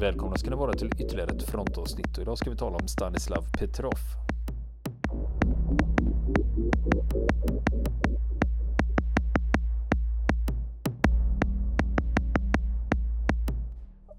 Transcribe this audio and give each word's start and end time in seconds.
Välkomna 0.00 0.36
ska 0.36 0.50
ni 0.50 0.56
vara 0.56 0.72
till 0.72 0.90
ytterligare 0.98 1.30
ett 1.30 1.42
frontavsnitt 1.42 2.16
och 2.16 2.22
idag 2.22 2.38
ska 2.38 2.50
vi 2.50 2.56
tala 2.56 2.76
om 2.76 2.88
Stanislav 2.88 3.44
Petrov. 3.58 3.98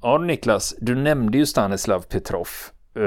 Ja, 0.02 0.18
Niklas, 0.18 0.76
du 0.82 0.96
nämnde 0.96 1.38
ju 1.38 1.46
Stanislav 1.46 2.02
Petrov 2.02 2.48
eh, 2.95 3.02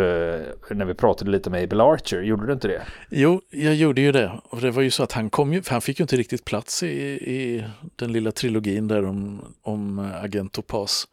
när 0.71 0.85
vi 0.85 0.95
pratade 0.95 1.31
lite 1.31 1.51
med 1.51 1.65
Abel 1.65 1.81
Archer, 1.81 2.23
gjorde 2.23 2.47
du 2.47 2.53
inte 2.53 2.69
det? 2.69 2.83
Jo, 3.11 3.41
jag 3.51 3.75
gjorde 3.75 4.01
ju 4.01 4.13
det. 4.13 4.41
Och 4.45 4.61
det 4.61 4.71
var 4.71 4.83
ju 4.83 4.91
så 4.91 5.03
att 5.03 5.13
han 5.13 5.31
kom 5.31 5.53
ju, 5.53 5.63
för 5.63 5.73
han 5.73 5.81
fick 5.81 5.99
ju 5.99 6.03
inte 6.03 6.17
riktigt 6.17 6.45
plats 6.45 6.83
i, 6.83 6.89
i 7.13 7.65
den 7.97 8.13
lilla 8.13 8.33
trilogin 8.33 8.89
där 8.89 9.05
om, 9.05 9.45
om 9.63 9.99
eh, 9.99 10.25
Agent 10.25 10.53
Topaz 10.53 11.07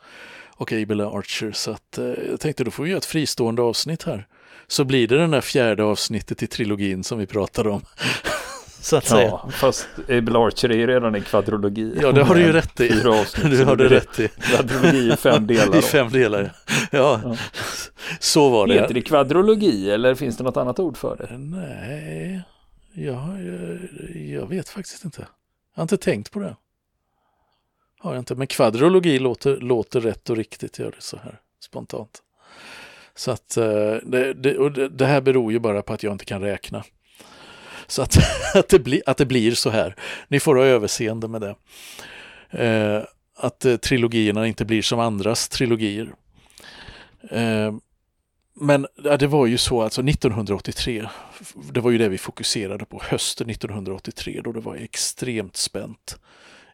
och 0.61 0.71
Abel 0.71 1.01
Archer. 1.01 1.51
Så 1.51 1.71
att, 1.71 1.97
eh, 1.97 2.05
jag 2.05 2.39
tänkte 2.39 2.63
då 2.63 2.71
får 2.71 2.83
vi 2.83 2.89
göra 2.89 2.97
ett 2.97 3.05
fristående 3.05 3.61
avsnitt 3.61 4.03
här. 4.03 4.27
Så 4.67 4.83
blir 4.83 5.07
det 5.07 5.17
den 5.17 5.31
där 5.31 5.41
fjärde 5.41 5.83
avsnittet 5.83 6.43
i 6.43 6.47
trilogin 6.47 7.03
som 7.03 7.19
vi 7.19 7.25
pratade 7.25 7.69
om. 7.69 7.81
så 8.81 8.95
att 8.95 9.05
säga. 9.05 9.27
Ja, 9.27 9.49
fast 9.51 9.87
Abel 10.09 10.35
Archer 10.35 10.69
är 10.69 10.77
ju 10.77 10.87
redan 10.87 11.15
en 11.15 11.21
kvadrologi. 11.21 11.97
Ja, 12.01 12.11
det 12.11 12.23
har 12.23 12.35
du 12.35 12.41
ju 12.41 12.51
rätt 12.51 12.79
i. 12.79 12.89
Fyra 12.89 13.19
avsnitt. 13.19 13.51
Du 13.51 13.65
har 13.65 13.75
det 13.75 13.89
rätt 13.89 14.19
i. 14.19 14.27
Kvadrologi 14.27 15.13
i 15.13 15.15
fem 15.17 15.47
delar. 15.47 15.77
I 15.79 15.81
fem 15.81 16.09
delar, 16.09 16.53
ja. 16.91 17.21
ja. 17.23 17.37
Så 18.19 18.49
var 18.49 18.67
det. 18.67 18.73
Heter 18.73 18.93
det 18.93 19.01
kvadrologi 19.01 19.91
eller 19.91 20.15
finns 20.15 20.37
det 20.37 20.43
något 20.43 20.57
annat 20.57 20.79
ord 20.79 20.97
för 20.97 21.15
det? 21.15 21.37
Nej, 21.37 22.41
ja, 22.93 23.39
jag, 23.39 23.79
jag 24.15 24.49
vet 24.49 24.69
faktiskt 24.69 25.05
inte. 25.05 25.21
Jag 25.75 25.79
har 25.79 25.83
inte 25.83 25.97
tänkt 25.97 26.31
på 26.31 26.39
det. 26.39 26.55
Har 28.01 28.13
jag 28.13 28.21
inte, 28.21 28.35
men 28.35 28.47
kvadrologi 28.47 29.19
låter, 29.19 29.57
låter 29.57 30.01
rätt 30.01 30.29
och 30.29 30.37
riktigt, 30.37 30.79
gör 30.79 30.91
det 30.91 31.01
så 31.01 31.17
här 31.17 31.39
spontant. 31.63 32.21
Så 33.15 33.31
att 33.31 33.57
eh, 33.57 33.95
det, 34.03 34.33
det, 34.33 34.57
och 34.57 34.71
det 34.71 35.05
här 35.05 35.21
beror 35.21 35.51
ju 35.51 35.59
bara 35.59 35.81
på 35.81 35.93
att 35.93 36.03
jag 36.03 36.13
inte 36.13 36.25
kan 36.25 36.41
räkna. 36.41 36.83
Så 37.87 38.01
att, 38.01 38.17
att, 38.55 38.69
det, 38.69 38.79
bli, 38.79 39.01
att 39.05 39.17
det 39.17 39.25
blir 39.25 39.51
så 39.51 39.69
här. 39.69 39.95
Ni 40.27 40.39
får 40.39 40.55
ha 40.55 40.63
överseende 40.63 41.27
med 41.27 41.41
det. 41.41 41.55
Eh, 42.65 43.03
att 43.35 43.65
eh, 43.65 43.75
trilogierna 43.75 44.47
inte 44.47 44.65
blir 44.65 44.81
som 44.81 44.99
andras 44.99 45.49
trilogier. 45.49 46.13
Eh, 47.29 47.73
men 48.53 48.87
ja, 49.03 49.17
det 49.17 49.27
var 49.27 49.45
ju 49.45 49.57
så 49.57 49.81
alltså 49.81 50.01
1983, 50.01 51.07
det 51.71 51.79
var 51.79 51.91
ju 51.91 51.97
det 51.97 52.09
vi 52.09 52.17
fokuserade 52.17 52.85
på, 52.85 53.01
hösten 53.03 53.49
1983 53.49 54.41
då 54.43 54.51
det 54.51 54.59
var 54.59 54.75
extremt 54.75 55.57
spänt 55.57 56.19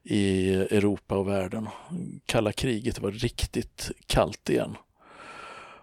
i 0.09 0.53
Europa 0.53 1.17
och 1.17 1.27
världen. 1.27 1.67
Kalla 2.25 2.51
kriget 2.51 2.99
var 2.99 3.11
riktigt 3.11 3.91
kallt 4.07 4.49
igen. 4.49 4.77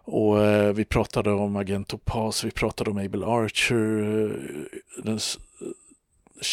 Och 0.05 0.45
eh, 0.45 0.73
vi 0.73 0.85
pratade 0.85 1.33
om 1.33 1.57
Agent 1.57 1.95
Opas, 1.95 2.45
vi 2.45 2.51
pratade 2.51 2.91
om 2.91 2.99
Abel 2.99 3.25
Archer, 3.25 4.03
eh, 4.23 5.03
den, 5.03 5.19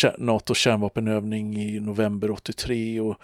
eh, 0.03 0.11
NATO 0.17 0.53
kärnvapenövning 0.53 1.58
i 1.58 1.80
november 1.80 2.31
83 2.31 2.99
och 2.99 3.17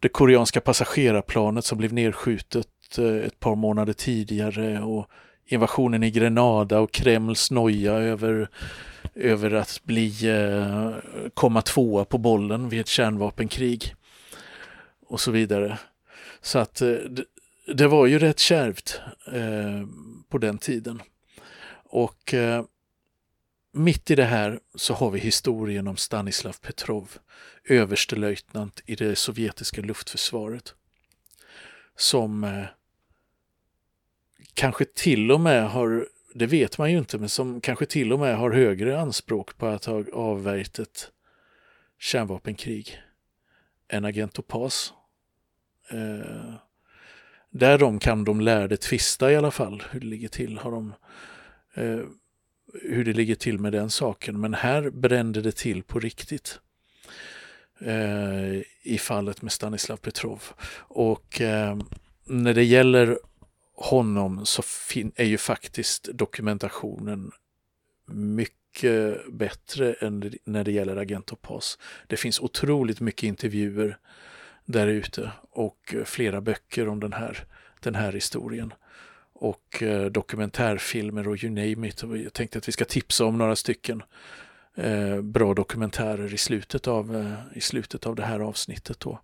det 0.00 0.08
koreanska 0.08 0.60
passagerarplanet 0.60 1.64
som 1.64 1.78
blev 1.78 1.92
nedskjutet 1.92 2.66
ett 2.98 3.40
par 3.40 3.54
månader 3.54 3.92
tidigare 3.92 4.82
och 4.82 5.06
invasionen 5.46 6.02
i 6.02 6.10
Grenada 6.10 6.80
och 6.80 6.92
Kremls 6.92 7.50
noja 7.50 7.92
över, 7.92 8.48
över 9.14 9.54
att 9.54 9.80
bli, 9.84 10.28
eh, 10.28 10.90
komma 11.34 11.62
tvåa 11.62 12.04
på 12.04 12.18
bollen 12.18 12.68
vid 12.68 12.80
ett 12.80 12.88
kärnvapenkrig 12.88 13.94
och 15.06 15.20
så 15.20 15.30
vidare. 15.30 15.78
Så 16.40 16.58
att 16.58 16.80
eh, 16.80 16.88
det, 16.88 17.24
det 17.74 17.88
var 17.88 18.06
ju 18.06 18.18
rätt 18.18 18.38
kärvt 18.38 19.00
eh, 19.32 19.86
på 20.28 20.38
den 20.38 20.58
tiden. 20.58 21.02
Och 21.84 22.34
eh, 22.34 22.64
mitt 23.72 24.10
i 24.10 24.14
det 24.14 24.24
här 24.24 24.60
så 24.74 24.94
har 24.94 25.10
vi 25.10 25.20
historien 25.20 25.88
om 25.88 25.96
Stanislav 25.96 26.52
Petrov, 26.52 27.18
överstelöjtnant 27.68 28.82
i 28.86 28.94
det 28.94 29.16
sovjetiska 29.16 29.80
luftförsvaret. 29.80 30.74
Som 31.96 32.44
eh, 32.44 32.64
kanske 34.56 34.84
till 34.84 35.32
och 35.32 35.40
med 35.40 35.70
har, 35.70 36.08
det 36.34 36.46
vet 36.46 36.78
man 36.78 36.92
ju 36.92 36.98
inte, 36.98 37.18
men 37.18 37.28
som 37.28 37.60
kanske 37.60 37.86
till 37.86 38.12
och 38.12 38.18
med 38.18 38.36
har 38.36 38.50
högre 38.50 39.00
anspråk 39.00 39.58
på 39.58 39.66
att 39.66 39.84
ha 39.84 40.04
avvärjt 40.12 40.78
ett 40.78 41.10
kärnvapenkrig 41.98 43.02
än 43.88 44.04
Agent 44.04 44.38
Opas. 44.38 44.92
Eh, 45.90 46.54
därom 47.50 47.98
kan 47.98 48.24
de 48.24 48.40
lärde 48.40 48.76
tvista 48.76 49.32
i 49.32 49.36
alla 49.36 49.50
fall, 49.50 49.82
hur 49.90 50.00
det 50.00 50.06
ligger 50.06 50.28
till. 50.28 50.58
Har 50.58 50.70
de, 50.70 50.92
eh, 51.74 52.00
hur 52.82 53.04
det 53.04 53.12
ligger 53.12 53.34
till 53.34 53.58
med 53.58 53.72
den 53.72 53.90
saken. 53.90 54.40
Men 54.40 54.54
här 54.54 54.90
brände 54.90 55.42
det 55.42 55.56
till 55.56 55.82
på 55.82 56.00
riktigt. 56.00 56.60
Eh, 57.80 58.62
I 58.82 58.98
fallet 59.00 59.42
med 59.42 59.52
Stanislav 59.52 59.96
Petrov. 59.96 60.42
Och 60.78 61.40
eh, 61.40 61.78
när 62.24 62.54
det 62.54 62.64
gäller 62.64 63.18
honom 63.76 64.46
så 64.46 64.62
är 65.16 65.24
ju 65.24 65.38
faktiskt 65.38 66.04
dokumentationen 66.04 67.32
mycket 68.06 69.32
bättre 69.32 69.92
än 69.92 70.32
när 70.44 70.64
det 70.64 70.72
gäller 70.72 70.96
Agent 70.96 71.26
Topaz. 71.26 71.78
Det 72.06 72.16
finns 72.16 72.40
otroligt 72.40 73.00
mycket 73.00 73.22
intervjuer 73.22 73.98
där 74.64 74.86
ute 74.86 75.30
och 75.50 75.94
eh, 75.94 76.04
flera 76.04 76.40
böcker 76.40 76.88
om 76.88 77.00
den 77.00 77.12
här, 77.12 77.44
den 77.80 77.94
här 77.94 78.12
historien. 78.12 78.74
Och 79.32 79.82
eh, 79.82 80.06
dokumentärfilmer 80.06 81.28
och 81.28 81.44
you 81.44 81.52
name 81.52 81.88
it. 81.88 82.02
Jag 82.02 82.32
tänkte 82.32 82.58
att 82.58 82.68
vi 82.68 82.72
ska 82.72 82.84
tipsa 82.84 83.24
om 83.24 83.38
några 83.38 83.56
stycken 83.56 84.02
eh, 84.74 85.20
bra 85.20 85.54
dokumentärer 85.54 86.34
i 86.34 86.36
slutet 86.36 86.86
av, 86.88 87.16
eh, 87.16 87.58
i 87.58 87.60
slutet 87.60 88.06
av 88.06 88.16
det 88.16 88.22
här 88.22 88.40
avsnittet. 88.40 89.00
Då. 89.00 89.20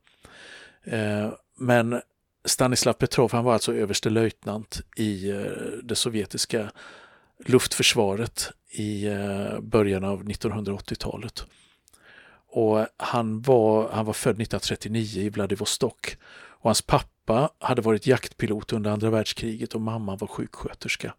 Eh, 0.84 1.32
men 1.58 2.00
Stanislav 2.44 2.92
Petrov 2.92 3.32
han 3.32 3.44
var 3.44 3.52
alltså 3.52 3.74
överstelöjtnant 3.74 4.80
i 4.96 5.30
eh, 5.30 5.42
det 5.82 5.94
sovjetiska 5.94 6.70
luftförsvaret 7.46 8.50
i 8.70 9.06
eh, 9.06 9.60
början 9.60 10.04
av 10.04 10.24
1980-talet. 10.24 11.46
Och 12.48 12.86
han 12.96 13.42
var, 13.42 13.88
han 13.92 14.04
var 14.04 14.12
född 14.12 14.30
1939 14.30 15.22
i 15.22 15.28
Vladivostok. 15.28 16.16
Och 16.32 16.68
hans 16.68 16.82
pappa 16.82 17.50
hade 17.58 17.82
varit 17.82 18.06
jaktpilot 18.06 18.72
under 18.72 18.90
andra 18.90 19.10
världskriget 19.10 19.74
och 19.74 19.80
mamma 19.80 20.16
var 20.16 20.28
sjuksköterska. 20.28 21.14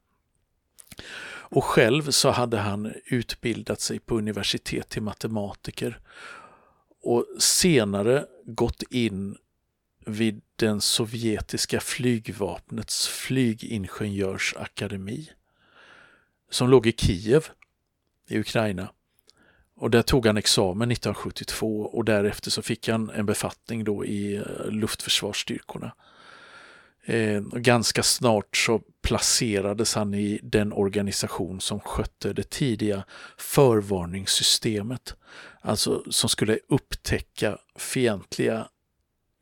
Och 1.26 1.64
själv 1.64 2.12
så 2.12 2.30
hade 2.30 2.58
han 2.58 2.94
utbildat 3.06 3.82
sig 3.82 4.00
på 4.00 4.18
universitet 4.18 4.90
till 4.90 5.02
matematiker 5.02 6.00
och 7.04 7.26
senare 7.40 8.26
gått 8.46 8.84
in 8.90 9.38
vid 10.06 10.42
den 10.56 10.82
sovjetiska 10.82 11.80
flygvapnets 11.80 13.08
flygingenjörsakademi 13.08 15.30
som 16.50 16.70
låg 16.70 16.88
i 16.88 16.92
Kiev 16.92 17.48
i 18.28 18.40
Ukraina. 18.40 18.92
Och 19.76 19.90
där 19.90 20.02
tog 20.02 20.26
han 20.26 20.38
examen 20.38 20.92
1972 20.92 21.82
och 21.82 22.06
därefter 22.06 22.52
så 22.52 22.62
fick 22.62 22.90
han 22.90 23.10
en 23.10 23.26
befattning 23.26 23.84
då 23.84 24.06
i 24.06 24.36
eh, 24.36 24.44
luftförsvarsstyrkorna. 24.70 25.94
Eh, 27.06 27.42
ganska 27.42 28.04
snart 28.04 28.58
så 28.58 28.82
placerades 29.02 29.96
han 29.96 30.14
i 30.14 30.40
den 30.44 30.74
organisation 30.74 31.62
som 31.62 31.80
skötte 31.80 32.34
det 32.34 32.50
tidiga 32.50 33.04
förvarningssystemet. 33.38 35.16
Alltså 35.62 36.04
som 36.10 36.30
skulle 36.30 36.60
upptäcka 36.70 37.58
fientliga 37.76 38.68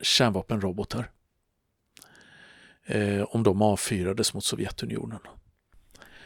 kärnvapenrobotar. 0.01 1.09
Eh, 2.86 3.24
om 3.24 3.44
de 3.44 3.62
avfyrades 3.62 4.33
mot 4.33 4.44
Sovjetunionen. 4.44 5.19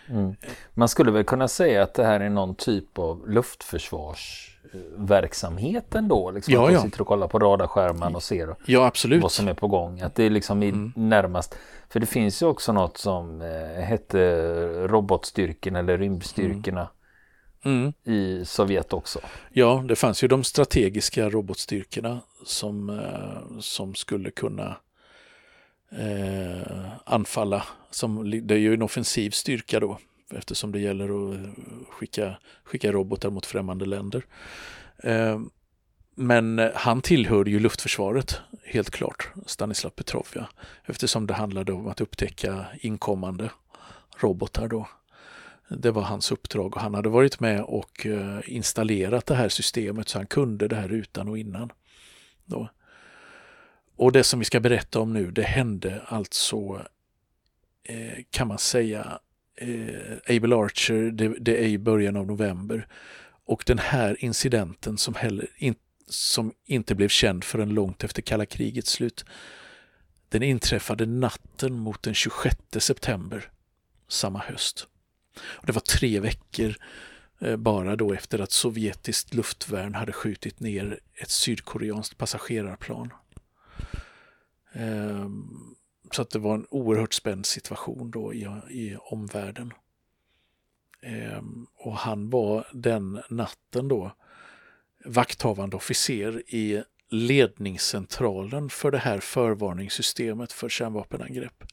Mm. 0.09 0.35
Man 0.73 0.89
skulle 0.89 1.11
väl 1.11 1.23
kunna 1.23 1.47
säga 1.47 1.83
att 1.83 1.93
det 1.93 2.05
här 2.05 2.19
är 2.19 2.29
någon 2.29 2.55
typ 2.55 2.99
av 2.99 3.29
luftförsvarsverksamhet 3.29 5.95
ändå? 5.95 6.31
Liksom 6.31 6.53
ja, 6.53 6.67
att 6.67 6.73
ja. 6.73 6.81
sitter 6.81 7.01
och 7.01 7.07
kollar 7.07 7.27
på 7.27 7.39
radarskärmen 7.39 8.15
och 8.15 8.23
ser 8.23 8.55
ja, 8.65 8.85
absolut. 8.85 9.23
vad 9.23 9.31
som 9.31 9.47
är 9.47 9.53
på 9.53 9.67
gång. 9.67 10.01
Att 10.01 10.15
det 10.15 10.23
är 10.23 10.29
liksom 10.29 10.61
mm. 10.61 10.93
närmast. 10.95 11.57
För 11.89 11.99
det 11.99 12.05
finns 12.05 12.41
ju 12.41 12.45
också 12.45 12.73
något 12.73 12.97
som 12.97 13.41
eh, 13.41 13.83
hette 13.83 14.17
robotstyrkorna 14.87 15.79
eller 15.79 15.97
rymdstyrkorna. 15.97 16.81
Mm. 16.81 16.91
Mm. 17.65 17.93
i 18.03 18.45
Sovjet 18.45 18.93
också. 18.93 19.19
Ja, 19.53 19.83
det 19.87 19.95
fanns 19.95 20.23
ju 20.23 20.27
de 20.27 20.43
strategiska 20.43 21.29
robotstyrkorna 21.29 22.19
som, 22.45 22.89
eh, 22.89 23.59
som 23.59 23.95
skulle 23.95 24.31
kunna 24.31 24.77
eh, 25.91 26.87
anfalla. 27.05 27.63
Som, 27.91 28.31
det 28.47 28.53
är 28.53 28.59
ju 28.59 28.73
en 28.73 28.81
offensiv 28.81 29.29
styrka 29.29 29.79
då 29.79 29.97
eftersom 30.33 30.71
det 30.71 30.79
gäller 30.79 31.31
att 31.31 31.39
skicka, 31.89 32.37
skicka 32.63 32.91
robotar 32.91 33.29
mot 33.29 33.45
främmande 33.45 33.85
länder. 33.85 34.25
Eh, 34.97 35.39
men 36.15 36.59
eh, 36.59 36.71
han 36.75 37.01
tillhörde 37.01 37.51
ju 37.51 37.59
luftförsvaret, 37.59 38.39
helt 38.63 38.89
klart, 38.89 39.29
Stanislav 39.45 39.89
Petrov, 39.89 40.27
ja, 40.33 40.47
eftersom 40.85 41.27
det 41.27 41.33
handlade 41.33 41.73
om 41.73 41.87
att 41.87 42.01
upptäcka 42.01 42.65
inkommande 42.79 43.49
robotar 44.19 44.67
då. 44.67 44.87
Det 45.69 45.91
var 45.91 46.01
hans 46.01 46.31
uppdrag 46.31 46.75
och 46.75 46.81
han 46.81 46.93
hade 46.93 47.09
varit 47.09 47.39
med 47.39 47.61
och 47.61 48.05
eh, 48.05 48.39
installerat 48.45 49.25
det 49.25 49.35
här 49.35 49.49
systemet 49.49 50.09
så 50.09 50.19
han 50.19 50.27
kunde 50.27 50.67
det 50.67 50.75
här 50.75 50.89
utan 50.89 51.29
och 51.29 51.37
innan. 51.37 51.71
Då. 52.45 52.69
Och 53.95 54.11
det 54.11 54.23
som 54.23 54.39
vi 54.39 54.45
ska 54.45 54.59
berätta 54.59 54.99
om 54.99 55.13
nu, 55.13 55.31
det 55.31 55.43
hände 55.43 56.01
alltså, 56.05 56.85
eh, 57.83 58.23
kan 58.29 58.47
man 58.47 58.57
säga, 58.57 59.19
eh, 59.55 60.35
Able 60.35 60.55
Archer, 60.55 61.11
det, 61.11 61.27
det, 61.39 61.63
är 61.63 61.67
i 61.67 61.77
början 61.77 62.15
av 62.15 62.27
november. 62.27 62.87
Och 63.45 63.63
den 63.65 63.79
här 63.79 64.23
incidenten 64.23 64.97
som, 64.97 65.15
heller 65.15 65.47
in, 65.57 65.75
som 66.07 66.53
inte 66.65 66.95
blev 66.95 67.09
känd 67.09 67.43
förrän 67.43 67.69
långt 67.69 68.03
efter 68.03 68.21
kalla 68.21 68.45
krigets 68.45 68.91
slut, 68.91 69.25
den 70.29 70.43
inträffade 70.43 71.05
natten 71.05 71.73
mot 71.73 72.03
den 72.03 72.13
26 72.13 72.57
september 72.79 73.49
samma 74.07 74.39
höst. 74.39 74.87
Och 75.39 75.65
det 75.65 75.71
var 75.71 75.81
tre 75.81 76.19
veckor 76.19 76.75
eh, 77.39 77.55
bara 77.55 77.95
då 77.95 78.13
efter 78.13 78.39
att 78.39 78.51
sovjetiskt 78.51 79.33
luftvärn 79.33 79.95
hade 79.95 80.13
skjutit 80.13 80.59
ner 80.59 80.99
ett 81.13 81.29
sydkoreanskt 81.29 82.17
passagerarplan. 82.17 83.13
Ehm, 84.73 85.75
så 86.11 86.21
att 86.21 86.29
det 86.29 86.39
var 86.39 86.55
en 86.55 86.67
oerhört 86.69 87.13
spänd 87.13 87.45
situation 87.45 88.11
då 88.11 88.33
i, 88.33 88.47
i 88.69 88.97
omvärlden. 89.01 89.73
Ehm, 91.01 91.67
och 91.75 91.97
han 91.97 92.29
var 92.29 92.67
den 92.73 93.21
natten 93.29 93.87
då 93.87 94.11
vakthavande 95.05 95.75
officer 95.75 96.43
i 96.47 96.83
ledningscentralen 97.09 98.69
för 98.69 98.91
det 98.91 98.97
här 98.97 99.19
förvarningssystemet 99.19 100.51
för 100.51 100.69
kärnvapenangrepp. 100.69 101.63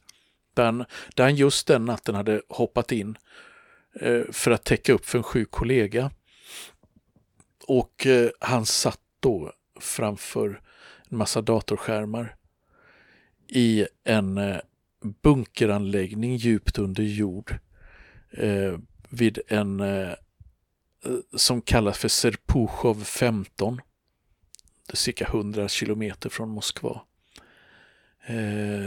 Där 0.53 0.85
han, 1.17 1.35
just 1.35 1.67
den 1.67 1.85
natten 1.85 2.15
hade 2.15 2.41
hoppat 2.49 2.91
in 2.91 3.17
Eh, 3.99 4.21
för 4.31 4.51
att 4.51 4.63
täcka 4.63 4.93
upp 4.93 5.05
för 5.05 5.17
en 5.17 5.23
sjuk 5.23 5.51
kollega. 5.51 6.11
Och 7.67 8.07
eh, 8.07 8.29
han 8.39 8.65
satt 8.65 8.99
då 9.19 9.53
framför 9.79 10.61
en 11.09 11.17
massa 11.17 11.41
datorskärmar 11.41 12.35
i 13.47 13.87
en 14.03 14.37
eh, 14.37 14.57
bunkeranläggning 15.23 16.35
djupt 16.35 16.77
under 16.77 17.03
jord 17.03 17.55
vid 19.09 19.39
en 19.47 19.81
som 21.35 21.61
kallas 21.61 21.97
för 21.97 22.07
Serpuchov 22.07 23.03
15. 23.03 23.81
Det 24.87 24.93
är 24.93 24.97
cirka 24.97 25.25
100 25.25 25.67
kilometer 25.67 26.29
från 26.29 26.49
Moskva. 26.49 27.01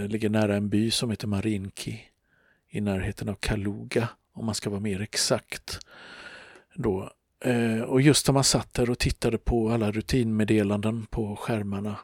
Ligger 0.09 0.29
nära 0.29 0.57
en 0.57 0.69
by 0.69 0.91
som 0.91 1.11
heter 1.11 1.27
Marinki 1.27 2.01
i 2.69 2.81
närheten 2.81 3.29
av 3.29 3.35
Kaluga 3.35 4.09
om 4.37 4.47
man 4.47 4.55
ska 4.55 4.71
vara 4.71 4.81
mer 4.81 5.01
exakt. 5.01 5.79
Då. 6.75 7.13
Eh, 7.41 7.81
och 7.81 8.01
just 8.01 8.27
när 8.27 8.33
man 8.33 8.45
satt 8.45 8.75
där 8.75 8.91
och 8.91 8.99
tittade 8.99 9.39
på 9.39 9.71
alla 9.71 9.93
rutinmeddelanden 9.93 11.07
på 11.07 11.37
skärmarna 11.37 11.99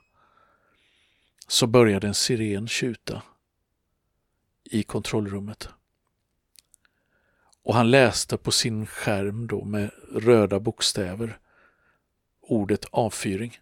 så 1.49 1.67
började 1.67 2.07
en 2.07 2.15
siren 2.15 2.69
tjuta 2.69 3.23
i 4.65 4.83
kontrollrummet. 4.83 5.69
Och 7.63 7.75
han 7.75 7.91
läste 7.91 8.37
på 8.37 8.51
sin 8.51 8.87
skärm 8.87 9.47
då 9.47 9.65
med 9.65 9.91
röda 10.13 10.61
bokstäver 10.61 11.39
ordet 12.41 12.85
avfyring. 12.91 13.59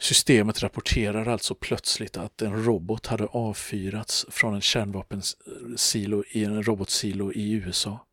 Systemet 0.00 0.62
rapporterar 0.62 1.26
alltså 1.26 1.54
plötsligt 1.54 2.16
att 2.16 2.42
en 2.42 2.64
robot 2.64 3.06
hade 3.06 3.26
avfyrats 3.26 4.26
från 4.28 4.54
en 4.54 4.60
kärnvapensilo 4.60 6.24
i 6.30 6.44
en 6.44 6.62
robotsilo 6.62 7.32
i 7.32 7.52
USA. 7.52 8.06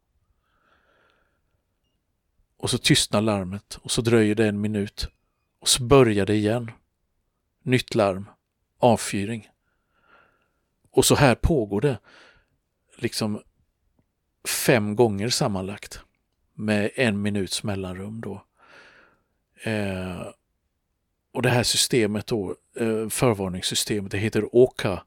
Och 2.57 2.69
så 2.69 2.77
tystnar 2.77 3.21
larmet 3.21 3.79
och 3.81 3.91
så 3.91 4.01
dröjer 4.01 4.35
det 4.35 4.47
en 4.47 4.61
minut 4.61 5.07
och 5.59 5.67
så 5.67 5.83
börjar 5.83 6.25
det 6.25 6.35
igen. 6.35 6.71
Nytt 7.63 7.95
larm, 7.95 8.29
avfyring. 8.79 9.49
Och 10.91 11.05
så 11.05 11.15
här 11.15 11.35
pågår 11.35 11.81
det 11.81 11.99
liksom 12.97 13.41
fem 14.65 14.95
gånger 14.95 15.29
sammanlagt 15.29 15.99
med 16.53 16.91
en 16.95 17.21
minuts 17.21 17.63
mellanrum 17.63 18.21
då. 18.21 18.45
Eh, 19.63 20.27
och 21.33 21.41
det 21.41 21.49
här 21.49 21.63
systemet 21.63 22.27
då, 22.27 22.55
eh, 22.79 23.09
förvarningssystemet, 23.09 24.11
det 24.11 24.17
heter 24.17 24.55
OKA, 24.55 25.03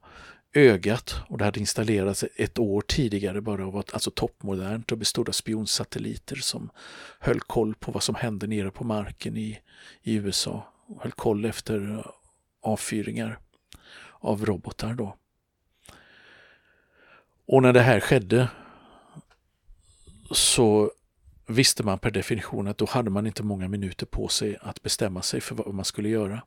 ögat 0.53 1.15
och 1.27 1.37
det 1.37 1.45
hade 1.45 1.59
installerats 1.59 2.25
ett 2.35 2.59
år 2.59 2.81
tidigare 2.81 3.41
bara 3.41 3.65
och 3.65 3.73
var 3.73 3.83
alltså 3.93 4.11
toppmodernt 4.11 4.91
och 4.91 4.97
bestod 4.97 5.29
av 5.29 5.33
spionsatelliter 5.33 6.35
som 6.35 6.69
höll 7.19 7.39
koll 7.39 7.75
på 7.75 7.91
vad 7.91 8.03
som 8.03 8.15
hände 8.15 8.47
nere 8.47 8.71
på 8.71 8.83
marken 8.83 9.37
i, 9.37 9.59
i 10.01 10.13
USA. 10.13 10.73
Och 10.85 11.01
höll 11.01 11.11
koll 11.11 11.45
efter 11.45 11.91
eh, 11.91 12.05
avfyringar 12.61 13.39
av 14.19 14.45
robotar 14.45 14.93
då. 14.93 15.15
Och 17.45 17.61
när 17.61 17.73
det 17.73 17.81
här 17.81 17.99
skedde 17.99 18.47
så 20.31 20.91
visste 21.53 21.83
man 21.83 21.99
per 21.99 22.11
definition 22.11 22.67
att 22.67 22.77
då 22.77 22.85
hade 22.85 23.09
man 23.09 23.27
inte 23.27 23.43
många 23.43 23.67
minuter 23.67 24.05
på 24.05 24.27
sig 24.27 24.57
att 24.61 24.81
bestämma 24.81 25.21
sig 25.21 25.41
för 25.41 25.55
vad 25.55 25.73
man 25.73 25.85
skulle 25.85 26.09
göra. 26.09 26.41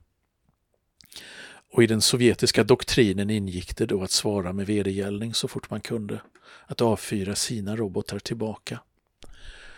Och 1.73 1.83
i 1.83 1.87
den 1.87 2.01
sovjetiska 2.01 2.65
doktrinen 2.65 3.31
ingick 3.31 3.77
det 3.77 3.87
då 3.87 4.03
att 4.03 4.11
svara 4.11 4.53
med 4.53 4.67
vedergällning 4.67 5.35
så 5.35 5.49
fort 5.49 5.71
man 5.71 5.81
kunde. 5.81 6.21
Att 6.67 6.81
avfyra 6.81 7.35
sina 7.35 7.77
robotar 7.77 8.19
tillbaka. 8.19 8.81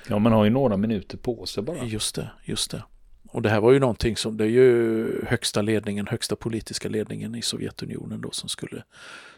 Ja, 0.09 0.19
man 0.19 0.33
har 0.33 0.45
ju 0.45 0.51
några 0.51 0.77
minuter 0.77 1.19
på 1.19 1.47
sig 1.47 1.63
bara. 1.63 1.85
Just 1.85 2.15
det, 2.15 2.31
just 2.45 2.71
det. 2.71 2.83
Och 3.29 3.43
det 3.43 3.51
här 3.51 3.61
var 3.61 3.73
ju 3.73 3.79
någonting 3.79 4.17
som, 4.17 4.37
det 4.37 4.45
är 4.45 4.49
ju 4.49 5.25
högsta 5.27 5.63
ledningen, 5.63 6.07
högsta 6.07 6.37
politiska 6.37 6.89
ledningen 6.89 7.35
i 7.35 7.43
Sovjetunionen 7.43 8.21
då 8.21 8.31
som 8.31 8.49
skulle, 8.49 8.83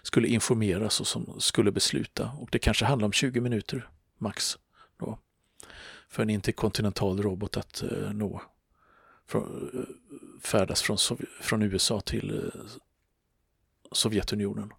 skulle 0.02 0.28
informeras 0.28 1.00
och 1.00 1.06
som 1.06 1.34
skulle 1.38 1.72
besluta. 1.72 2.30
Och 2.38 2.48
det 2.52 2.58
kanske 2.58 2.84
handlar 2.84 3.06
om 3.06 3.12
20 3.12 3.40
minuter 3.40 3.88
max 4.18 4.58
för 6.08 6.22
en 6.22 6.30
interkontinental 6.30 7.22
robot 7.22 7.56
att 7.56 7.82
eh, 7.82 8.12
nå, 8.12 8.42
färdas 10.42 10.82
från, 10.82 10.98
från 11.40 11.62
USA 11.62 12.00
till 12.00 12.38
eh, 12.44 12.60
Sovjetunionen. 13.92 14.72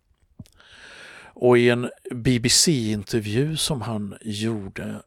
Och 1.33 1.57
i 1.57 1.69
en 1.69 1.89
BBC-intervju 2.11 3.57
som 3.57 3.81
han 3.81 4.17
gjorde 4.21 5.01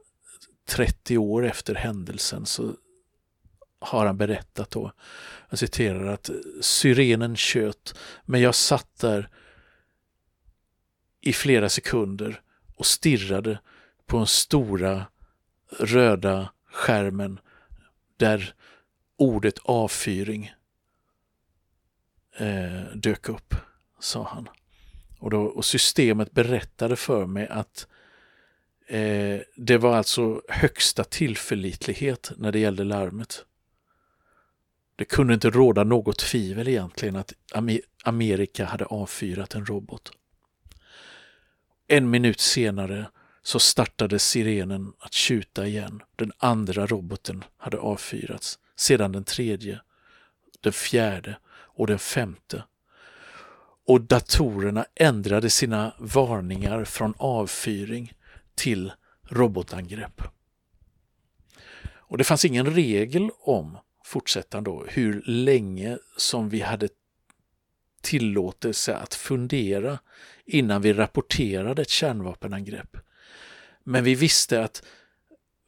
30 0.65 1.19
år 1.19 1.47
efter 1.47 1.75
händelsen 1.75 2.47
så 2.47 2.75
har 3.81 4.07
han 4.07 4.17
berättat 4.17 4.71
då, 4.71 4.93
jag 5.51 5.59
citerar 5.59 6.07
att 6.07 6.31
syrenen 6.61 7.37
tjöt, 7.37 7.95
men 8.25 8.41
jag 8.41 8.55
satt 8.55 8.99
där 8.99 9.29
i 11.21 11.33
flera 11.33 11.69
sekunder 11.69 12.41
och 12.77 12.87
stirrade 12.87 13.59
på 14.07 14.17
den 14.17 14.27
stora 14.27 15.07
röda 15.79 16.53
skärmen 16.65 17.41
där 18.17 18.55
ordet 19.17 19.59
avfyring 19.59 20.53
eh, 22.37 22.83
dök 22.95 23.29
upp, 23.29 23.55
sa 24.01 24.25
han. 24.25 24.49
Och, 25.19 25.31
då, 25.31 25.43
och 25.43 25.65
systemet 25.65 26.33
berättade 26.33 26.97
för 26.97 27.27
mig 27.27 27.49
att 27.49 27.87
eh, 28.87 29.41
det 29.57 29.79
var 29.79 29.97
alltså 29.97 30.43
högsta 30.49 31.05
tillförlitlighet 31.05 32.33
när 32.37 32.53
det 32.53 32.59
gällde 32.59 32.85
larmet. 32.85 33.45
Det 34.97 35.05
kunde 35.05 35.35
inte 35.35 35.51
råda 35.51 35.85
något 35.85 36.19
tvivel 36.19 36.69
egentligen 36.69 37.17
att 37.17 37.33
Amerika 38.05 38.65
hade 38.65 38.85
avfyrat 38.85 39.55
en 39.55 39.67
robot. 39.67 40.13
En 41.89 42.11
minut 42.11 42.41
senare 42.41 43.07
så 43.43 43.59
startade 43.59 44.19
sirenen 44.19 44.93
att 44.99 45.13
tjuta 45.13 45.67
igen. 45.67 46.03
Den 46.17 46.33
andra 46.39 46.87
roboten 46.87 47.45
hade 47.57 47.79
avfyrats, 47.79 48.59
sedan 48.77 49.13
den 49.13 49.25
tredje, 49.25 49.81
den 50.61 50.73
fjärde 50.73 51.37
och 51.53 51.87
den 51.87 51.99
femte. 51.99 52.65
Och 53.87 54.01
datorerna 54.01 54.87
ändrade 54.95 55.51
sina 55.51 55.95
varningar 55.99 56.85
från 56.85 57.15
avfyring 57.17 58.13
till 58.55 58.93
robotangrepp. 59.29 60.23
Och 62.13 62.19
det 62.19 62.25
fanns 62.25 62.45
ingen 62.45 62.75
regel 62.75 63.31
om, 63.41 63.79
fortsätter 64.05 64.61
då, 64.61 64.85
hur 64.89 65.23
länge 65.27 65.99
som 66.17 66.49
vi 66.49 66.61
hade 66.61 66.89
tillåtelse 68.03 68.97
att 68.97 69.15
fundera 69.15 69.99
innan 70.45 70.83
vi 70.83 70.93
rapporterade 70.93 71.83
ett 71.83 71.89
kärnvapenangrepp. 71.89 72.97
Men 73.85 74.05
vi 74.05 74.15
visste 74.15 74.65
att 74.65 74.83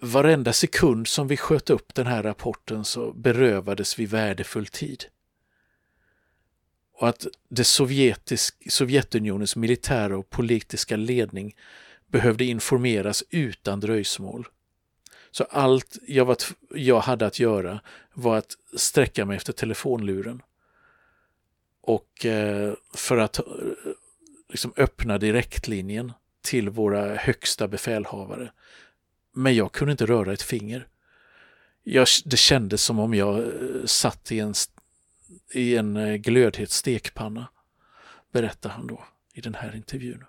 varenda 0.00 0.52
sekund 0.52 1.09
som 1.09 1.28
vi 1.28 1.37
sköt 1.37 1.71
upp 1.71 1.94
den 1.94 2.06
här 2.06 2.23
rapporten 2.23 2.85
så 2.85 3.12
berövades 3.12 3.99
vi 3.99 4.06
värdefull 4.06 4.66
tid. 4.66 5.04
Och 6.94 7.09
att 7.09 7.26
det 7.49 7.64
sovjetisk, 7.64 8.73
Sovjetunionens 8.73 9.56
militära 9.56 10.18
och 10.18 10.30
politiska 10.30 10.97
ledning 10.97 11.56
behövde 12.06 12.44
informeras 12.44 13.25
utan 13.30 13.80
dröjsmål. 13.80 14.49
Så 15.30 15.44
allt 15.44 15.99
jag, 16.06 16.25
var, 16.25 16.37
jag 16.75 17.00
hade 17.00 17.26
att 17.26 17.38
göra 17.38 17.80
var 18.12 18.37
att 18.37 18.56
sträcka 18.76 19.25
mig 19.25 19.37
efter 19.37 19.52
telefonluren. 19.52 20.42
Och 21.80 22.26
eh, 22.26 22.75
för 22.94 23.16
att 23.16 23.38
eh, 23.38 23.44
liksom 24.49 24.73
öppna 24.76 25.18
direktlinjen 25.18 26.12
till 26.44 26.70
våra 26.70 27.16
högsta 27.16 27.68
befälhavare. 27.68 28.52
Men 29.32 29.54
jag 29.54 29.72
kunde 29.72 29.92
inte 29.92 30.06
röra 30.06 30.32
ett 30.32 30.42
finger. 30.42 30.88
Jag, 31.82 32.06
det 32.24 32.36
kändes 32.36 32.82
som 32.82 32.98
om 32.98 33.14
jag 33.14 33.38
eh, 33.38 33.84
satt 33.84 34.32
i 34.32 34.40
en, 34.40 34.54
i 35.52 35.76
en 35.76 35.96
eh, 35.96 36.14
glödhet 36.14 36.70
stekpanna, 36.70 37.48
berättar 38.32 38.70
han 38.70 38.86
då 38.86 39.04
i 39.32 39.40
den 39.40 39.54
här 39.54 39.76
intervjun. 39.76 40.24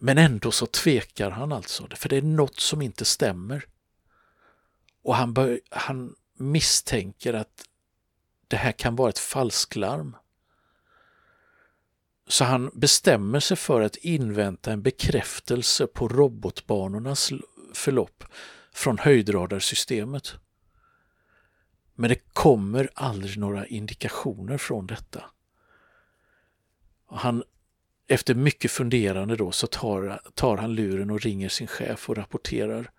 Men 0.00 0.18
ändå 0.18 0.50
så 0.50 0.66
tvekar 0.66 1.30
han 1.30 1.52
alltså, 1.52 1.88
för 1.96 2.08
det 2.08 2.16
är 2.16 2.22
något 2.22 2.60
som 2.60 2.82
inte 2.82 3.04
stämmer. 3.04 3.64
Och 5.02 5.16
han, 5.16 5.34
bör, 5.34 5.60
han 5.70 6.14
misstänker 6.34 7.34
att 7.34 7.64
det 8.48 8.56
här 8.56 8.72
kan 8.72 8.96
vara 8.96 9.08
ett 9.08 9.18
falsklarm. 9.18 10.16
Så 12.26 12.44
han 12.44 12.70
bestämmer 12.74 13.40
sig 13.40 13.56
för 13.56 13.80
att 13.80 13.96
invänta 13.96 14.72
en 14.72 14.82
bekräftelse 14.82 15.86
på 15.86 16.08
robotbanornas 16.08 17.32
förlopp 17.74 18.24
från 18.72 18.98
höjdradarsystemet. 18.98 20.34
Men 21.94 22.08
det 22.08 22.32
kommer 22.32 22.90
aldrig 22.94 23.38
några 23.38 23.66
indikationer 23.66 24.58
från 24.58 24.86
detta. 24.86 25.24
Han, 27.06 27.44
efter 28.06 28.34
mycket 28.34 28.70
funderande 28.70 29.36
då 29.36 29.52
så 29.52 29.66
tar, 29.66 30.20
tar 30.34 30.56
han 30.56 30.74
luren 30.74 31.10
och 31.10 31.20
ringer 31.20 31.48
sin 31.48 31.66
chef 31.66 32.08
och 32.08 32.16
rapporterar 32.16 32.90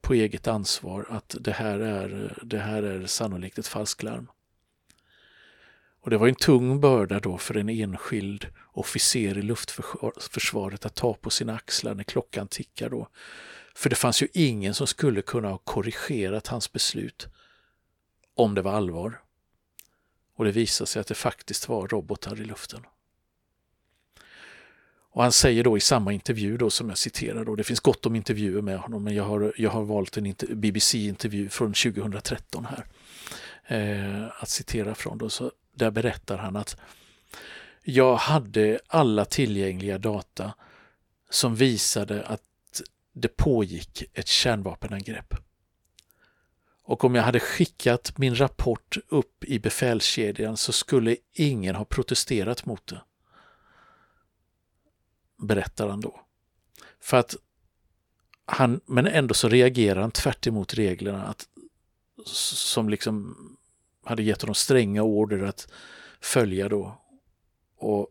på 0.00 0.14
eget 0.14 0.46
ansvar 0.46 1.06
att 1.10 1.36
det 1.40 1.52
här 1.52 1.80
är, 1.80 2.38
det 2.42 2.58
här 2.58 2.82
är 2.82 3.06
sannolikt 3.06 3.58
ett 3.58 3.66
falsklarm. 3.66 4.28
Och 6.00 6.10
det 6.10 6.18
var 6.18 6.28
en 6.28 6.34
tung 6.34 6.80
börda 6.80 7.20
då 7.20 7.38
för 7.38 7.56
en 7.56 7.68
enskild 7.68 8.46
officer 8.72 9.38
i 9.38 9.42
luftförsvaret 9.42 10.86
att 10.86 10.94
ta 10.94 11.14
på 11.14 11.30
sina 11.30 11.54
axlar 11.54 11.94
när 11.94 12.04
klockan 12.04 12.48
tickar 12.48 12.90
då. 12.90 13.08
För 13.74 13.90
det 13.90 13.96
fanns 13.96 14.22
ju 14.22 14.28
ingen 14.32 14.74
som 14.74 14.86
skulle 14.86 15.22
kunna 15.22 15.48
ha 15.48 15.58
korrigerat 15.58 16.46
hans 16.46 16.72
beslut 16.72 17.28
om 18.34 18.54
det 18.54 18.62
var 18.62 18.72
allvar. 18.72 19.20
Och 20.36 20.44
det 20.44 20.50
visade 20.50 20.88
sig 20.88 21.00
att 21.00 21.06
det 21.06 21.14
faktiskt 21.14 21.68
var 21.68 21.88
robotar 21.88 22.40
i 22.40 22.44
luften. 22.44 22.86
Och 25.12 25.22
han 25.22 25.32
säger 25.32 25.64
då 25.64 25.76
i 25.76 25.80
samma 25.80 26.12
intervju 26.12 26.56
då 26.56 26.70
som 26.70 26.88
jag 26.88 26.98
citerar, 26.98 27.44
då, 27.44 27.54
det 27.54 27.64
finns 27.64 27.80
gott 27.80 28.06
om 28.06 28.16
intervjuer 28.16 28.62
med 28.62 28.78
honom, 28.78 29.04
men 29.04 29.14
jag 29.14 29.24
har, 29.24 29.52
jag 29.56 29.70
har 29.70 29.82
valt 29.82 30.16
en 30.16 30.34
BBC-intervju 30.48 31.48
från 31.48 31.72
2013 31.72 32.66
här 32.66 32.86
eh, 33.66 34.42
att 34.42 34.48
citera 34.48 34.94
från. 34.94 35.18
Då, 35.18 35.30
så 35.30 35.52
där 35.72 35.90
berättar 35.90 36.38
han 36.38 36.56
att 36.56 36.76
jag 37.82 38.16
hade 38.16 38.80
alla 38.86 39.24
tillgängliga 39.24 39.98
data 39.98 40.54
som 41.30 41.54
visade 41.54 42.26
att 42.26 42.42
det 43.12 43.36
pågick 43.36 44.04
ett 44.14 44.28
kärnvapenangrepp. 44.28 45.34
Och 46.82 47.04
om 47.04 47.14
jag 47.14 47.22
hade 47.22 47.40
skickat 47.40 48.18
min 48.18 48.40
rapport 48.40 48.96
upp 49.08 49.44
i 49.44 49.58
befälskedjan 49.58 50.56
så 50.56 50.72
skulle 50.72 51.16
ingen 51.32 51.74
ha 51.74 51.84
protesterat 51.84 52.66
mot 52.66 52.86
det. 52.86 53.02
Berättar 55.38 55.88
han 55.88 56.00
då. 56.00 56.20
För 57.00 57.16
att 57.16 57.36
han, 58.44 58.80
men 58.86 59.06
ändå 59.06 59.34
så 59.34 59.48
reagerar 59.48 60.00
han 60.00 60.10
tvärt 60.10 60.46
reglerna 60.74 61.26
att, 61.26 61.48
som 62.26 62.88
liksom 62.88 63.36
hade 64.04 64.22
gett 64.22 64.42
honom 64.42 64.54
stränga 64.54 65.02
order 65.02 65.42
att 65.42 65.72
följa 66.20 66.68
då. 66.68 67.00
Och 67.76 68.08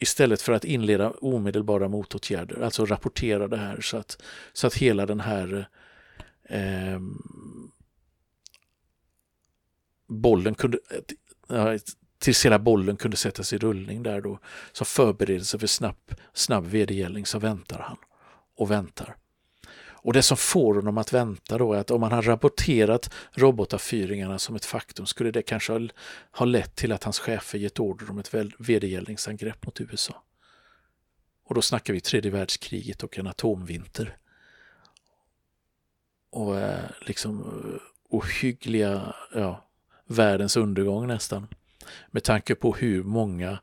istället 0.00 0.42
för 0.42 0.52
att 0.52 0.64
inleda 0.64 1.10
omedelbara 1.10 1.88
motåtgärder, 1.88 2.62
alltså 2.62 2.86
rapportera 2.86 3.48
det 3.48 3.56
här 3.56 3.80
så 3.80 3.96
att, 3.96 4.22
så 4.52 4.66
att 4.66 4.74
hela 4.74 5.06
den 5.06 5.20
här 5.20 5.68
eh, 6.44 7.00
bollen 10.06 10.54
kunde, 10.54 10.78
tills 12.18 12.46
hela 12.46 12.58
bollen 12.58 12.96
kunde 12.96 13.16
sättas 13.16 13.52
i 13.52 13.58
rullning 13.58 14.02
där 14.02 14.20
då, 14.20 14.38
som 14.72 14.86
förberedelse 14.86 15.58
för 15.58 15.66
snabb, 15.66 16.14
snabb 16.32 16.66
vedergällning 16.66 17.26
så 17.26 17.38
väntar 17.38 17.78
han 17.78 17.96
och 18.56 18.70
väntar. 18.70 19.16
Och 20.02 20.12
det 20.12 20.22
som 20.22 20.36
får 20.36 20.74
honom 20.74 20.98
att 20.98 21.12
vänta 21.12 21.58
då 21.58 21.72
är 21.72 21.78
att 21.78 21.90
om 21.90 22.02
han 22.02 22.12
har 22.12 22.22
rapporterat 22.22 23.14
robotavfyringarna 23.32 24.38
som 24.38 24.56
ett 24.56 24.64
faktum 24.64 25.06
skulle 25.06 25.30
det 25.30 25.42
kanske 25.42 25.88
ha 26.30 26.46
lett 26.46 26.76
till 26.76 26.92
att 26.92 27.04
hans 27.04 27.18
chefer 27.18 27.58
gett 27.58 27.80
order 27.80 28.10
om 28.10 28.18
ett 28.18 28.34
vedergällningsangrepp 28.58 29.66
mot 29.66 29.80
USA. 29.80 30.22
Och 31.44 31.54
då 31.54 31.62
snackar 31.62 31.92
vi 31.92 32.00
tredje 32.00 32.30
världskriget 32.30 33.02
och 33.02 33.18
en 33.18 33.26
atomvinter. 33.26 34.16
Och 36.30 36.58
eh, 36.58 36.90
liksom 37.00 37.40
eh, 37.40 37.80
ohyggliga, 38.08 39.14
ja, 39.34 39.68
världens 40.06 40.56
undergång 40.56 41.06
nästan. 41.06 41.48
Med 42.10 42.24
tanke 42.24 42.54
på 42.54 42.74
hur 42.74 43.02
många 43.02 43.58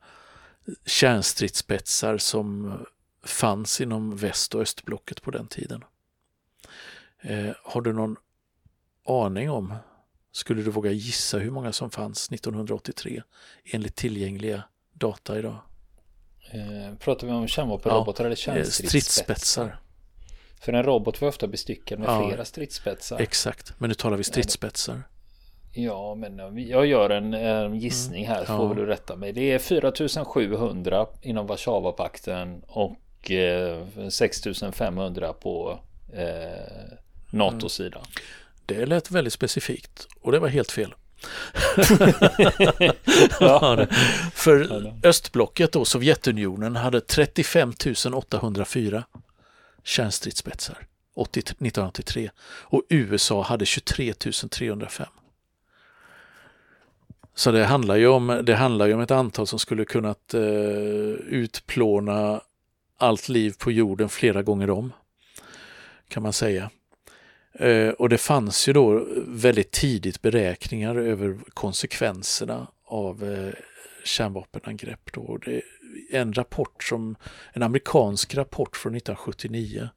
kärnstridsspetsar 0.85 2.17
som 2.17 2.71
eh, 2.71 2.77
fanns 3.23 3.81
inom 3.81 4.15
väst 4.15 4.55
och 4.55 4.61
östblocket 4.61 5.21
på 5.21 5.31
den 5.31 5.47
tiden. 5.47 5.83
Eh, 7.21 7.49
har 7.63 7.81
du 7.81 7.93
någon 7.93 8.15
aning 9.05 9.51
om, 9.51 9.75
skulle 10.31 10.61
du 10.61 10.71
våga 10.71 10.91
gissa 10.91 11.37
hur 11.37 11.51
många 11.51 11.71
som 11.71 11.89
fanns 11.89 12.31
1983 12.31 13.23
enligt 13.65 13.95
tillgängliga 13.95 14.63
data 14.93 15.39
idag? 15.39 15.57
Eh, 16.51 16.97
pratar 16.99 17.27
vi 17.27 17.33
om 17.33 17.47
kärnvapenrobotar 17.47 18.23
ja, 18.23 18.25
eller 18.25 18.35
eh, 18.35 18.63
kärnstridsspetsar? 18.63 19.79
För 20.61 20.73
en 20.73 20.83
robot 20.83 21.21
var 21.21 21.27
ofta 21.27 21.47
bestyckad 21.47 21.99
med 21.99 22.09
ja, 22.09 22.27
flera 22.27 22.45
stridsspetsar. 22.45 23.19
Exakt, 23.19 23.73
men 23.79 23.89
nu 23.89 23.93
talar 23.93 24.17
vi 24.17 24.23
stridsspetsar. 24.23 25.03
Ja, 25.73 26.15
men 26.15 26.67
jag 26.67 26.85
gör 26.85 27.09
en, 27.09 27.33
en 27.33 27.75
gissning 27.75 28.27
här 28.27 28.45
så 28.45 28.51
mm, 28.51 28.63
ja. 28.63 28.69
får 28.69 28.75
du 28.75 28.85
rätta 28.85 29.15
mig. 29.15 29.33
Det 29.33 29.51
är 29.51 29.59
4700 29.59 31.07
inom 31.21 31.47
Warszawapakten 31.47 32.63
och 32.67 33.31
eh, 33.31 33.87
6500 34.09 35.33
på 35.33 35.79
eh, 36.13 36.97
NATO-sidan. 37.29 38.01
Mm. 38.01 38.11
Det 38.65 38.85
lät 38.85 39.11
väldigt 39.11 39.33
specifikt 39.33 40.07
och 40.21 40.31
det 40.31 40.39
var 40.39 40.47
helt 40.47 40.71
fel. 40.71 40.95
ja. 43.39 43.87
För 44.33 44.91
östblocket 45.03 45.71
då, 45.71 45.85
Sovjetunionen, 45.85 46.75
hade 46.75 47.01
35 47.01 47.73
804 48.13 49.03
kärnstridsspetsar 49.83 50.87
1983 51.15 52.29
och 52.45 52.83
USA 52.89 53.43
hade 53.43 53.65
23 53.65 54.13
305. 54.13 55.07
Så 57.35 57.51
det 57.51 57.65
handlar 57.65 57.95
ju 57.95 58.07
om, 58.07 58.41
det 58.43 58.55
handlar 58.55 58.93
om 58.93 58.99
ett 58.99 59.11
antal 59.11 59.47
som 59.47 59.59
skulle 59.59 59.85
kunnat 59.85 60.33
eh, 60.33 60.41
utplåna 61.27 62.41
allt 62.97 63.29
liv 63.29 63.53
på 63.59 63.71
jorden 63.71 64.09
flera 64.09 64.43
gånger 64.43 64.69
om. 64.69 64.93
Kan 66.07 66.23
man 66.23 66.33
säga. 66.33 66.69
Eh, 67.59 67.89
och 67.89 68.09
det 68.09 68.17
fanns 68.17 68.67
ju 68.69 68.73
då 68.73 69.07
väldigt 69.27 69.71
tidigt 69.71 70.21
beräkningar 70.21 70.95
över 70.95 71.37
konsekvenserna 71.53 72.67
av 72.85 73.23
eh, 73.23 73.53
kärnvapenangrepp. 74.03 75.13
Då. 75.13 75.37
Det 75.45 75.55
är 76.11 76.21
en 76.21 76.33
rapport 76.33 76.83
som, 76.83 77.15
en 77.53 77.63
amerikansk 77.63 78.35
rapport 78.35 78.77
från 78.77 78.95
1979 78.95 79.89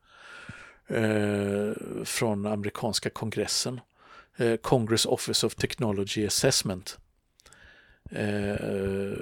eh, 0.87 1.73
från 2.05 2.47
amerikanska 2.47 3.11
kongressen, 3.11 3.81
eh, 4.37 4.57
Congress 4.57 5.07
Office 5.07 5.47
of 5.47 5.55
Technology 5.55 6.26
Assessment. 6.26 6.99
Eh, 8.11 9.17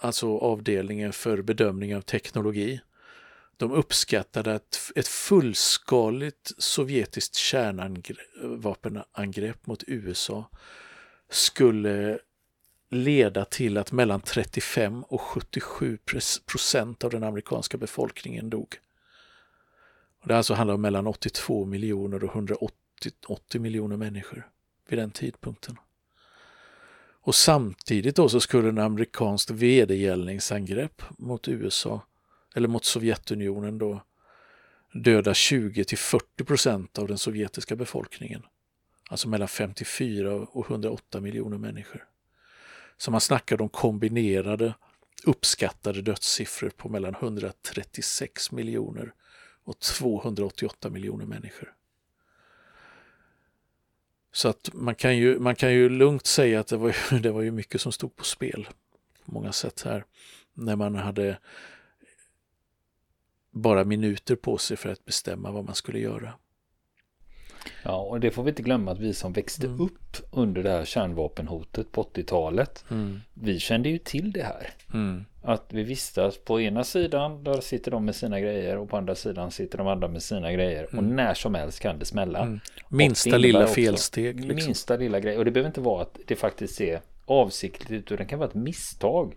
alltså 0.00 0.38
avdelningen 0.38 1.12
för 1.12 1.42
bedömning 1.42 1.96
av 1.96 2.00
teknologi. 2.00 2.80
De 3.60 3.72
uppskattade 3.72 4.54
att 4.54 4.92
ett 4.96 5.08
fullskaligt 5.08 6.52
sovjetiskt 6.58 7.34
kärnvapenangrepp 7.34 9.66
mot 9.66 9.84
USA 9.86 10.50
skulle 11.30 12.18
leda 12.90 13.44
till 13.44 13.78
att 13.78 13.92
mellan 13.92 14.20
35 14.20 15.02
och 15.02 15.20
77 15.20 15.98
procent 16.46 17.04
av 17.04 17.10
den 17.10 17.24
amerikanska 17.24 17.78
befolkningen 17.78 18.50
dog. 18.50 18.76
Och 20.20 20.28
det 20.28 20.36
alltså 20.36 20.54
handlar 20.54 20.74
om 20.74 20.80
mellan 20.80 21.06
82 21.06 21.64
miljoner 21.64 22.24
och 22.24 22.34
180 22.34 23.60
miljoner 23.60 23.96
människor 23.96 24.48
vid 24.88 24.98
den 24.98 25.10
tidpunkten. 25.10 25.76
Och 27.22 27.34
samtidigt 27.34 28.16
då 28.16 28.28
så 28.28 28.40
skulle 28.40 28.68
en 28.68 28.78
amerikanskt 28.78 29.50
vedergällningsangrepp 29.50 31.02
mot 31.18 31.48
USA 31.48 32.02
eller 32.54 32.68
mot 32.68 32.84
Sovjetunionen 32.84 33.78
då 33.78 34.02
döda 34.92 35.34
20 35.34 35.84
till 35.84 35.98
40 35.98 36.44
procent 36.44 36.98
av 36.98 37.08
den 37.08 37.18
sovjetiska 37.18 37.76
befolkningen. 37.76 38.42
Alltså 39.10 39.28
mellan 39.28 39.48
54 39.48 40.34
och 40.34 40.70
108 40.70 41.20
miljoner 41.20 41.58
människor. 41.58 42.04
Så 42.96 43.10
man 43.10 43.20
snackar 43.20 43.62
om 43.62 43.68
kombinerade 43.68 44.74
uppskattade 45.24 46.02
dödssiffror 46.02 46.70
på 46.70 46.88
mellan 46.88 47.14
136 47.14 48.52
miljoner 48.52 49.14
och 49.64 49.78
288 49.78 50.90
miljoner 50.90 51.26
människor. 51.26 51.74
Så 54.32 54.48
att 54.48 54.70
man 54.72 54.94
kan 54.94 55.16
ju, 55.16 55.38
man 55.38 55.56
kan 55.56 55.72
ju 55.72 55.88
lugnt 55.88 56.26
säga 56.26 56.60
att 56.60 56.66
det 56.66 56.76
var, 56.76 56.88
ju, 56.88 57.18
det 57.20 57.30
var 57.30 57.42
ju 57.42 57.50
mycket 57.50 57.80
som 57.80 57.92
stod 57.92 58.16
på 58.16 58.24
spel 58.24 58.68
på 59.24 59.32
många 59.32 59.52
sätt 59.52 59.82
här. 59.82 60.04
När 60.54 60.76
man 60.76 60.94
hade 60.94 61.38
bara 63.50 63.84
minuter 63.84 64.36
på 64.36 64.58
sig 64.58 64.76
för 64.76 64.88
att 64.88 65.04
bestämma 65.04 65.50
vad 65.50 65.64
man 65.64 65.74
skulle 65.74 65.98
göra. 65.98 66.32
Ja, 67.82 67.96
och 67.96 68.20
det 68.20 68.30
får 68.30 68.42
vi 68.42 68.50
inte 68.50 68.62
glömma 68.62 68.92
att 68.92 68.98
vi 68.98 69.14
som 69.14 69.32
växte 69.32 69.66
mm. 69.66 69.80
upp 69.80 70.16
under 70.30 70.62
det 70.62 70.70
här 70.70 70.84
kärnvapenhotet 70.84 71.92
på 71.92 72.02
80-talet, 72.02 72.84
mm. 72.90 73.20
vi 73.34 73.58
kände 73.58 73.88
ju 73.88 73.98
till 73.98 74.32
det 74.32 74.42
här. 74.42 74.70
Mm. 74.94 75.24
Att 75.42 75.66
vi 75.68 75.82
visste 75.82 76.24
att 76.24 76.44
på 76.44 76.60
ena 76.60 76.84
sidan 76.84 77.44
där 77.44 77.60
sitter 77.60 77.90
de 77.90 78.04
med 78.04 78.14
sina 78.14 78.40
grejer 78.40 78.76
och 78.76 78.88
på 78.88 78.96
andra 78.96 79.14
sidan 79.14 79.50
sitter 79.50 79.78
de 79.78 79.86
andra 79.86 80.08
med 80.08 80.22
sina 80.22 80.52
grejer. 80.52 80.84
Och 80.84 80.92
mm. 80.92 81.16
när 81.16 81.34
som 81.34 81.54
helst 81.54 81.80
kan 81.80 81.98
det 81.98 82.04
smälla. 82.04 82.38
Mm. 82.42 82.60
Minsta 82.88 83.36
lilla 83.36 83.66
felsteg. 83.66 84.44
Liksom. 84.44 84.66
Minsta 84.66 84.96
lilla 84.96 85.20
grej. 85.20 85.38
Och 85.38 85.44
det 85.44 85.50
behöver 85.50 85.68
inte 85.68 85.80
vara 85.80 86.02
att 86.02 86.18
det 86.26 86.36
faktiskt 86.36 86.80
är 86.80 87.00
avsiktligt 87.24 88.12
utan 88.12 88.16
det 88.16 88.24
kan 88.24 88.38
vara 88.38 88.48
ett 88.48 88.54
misstag 88.54 89.36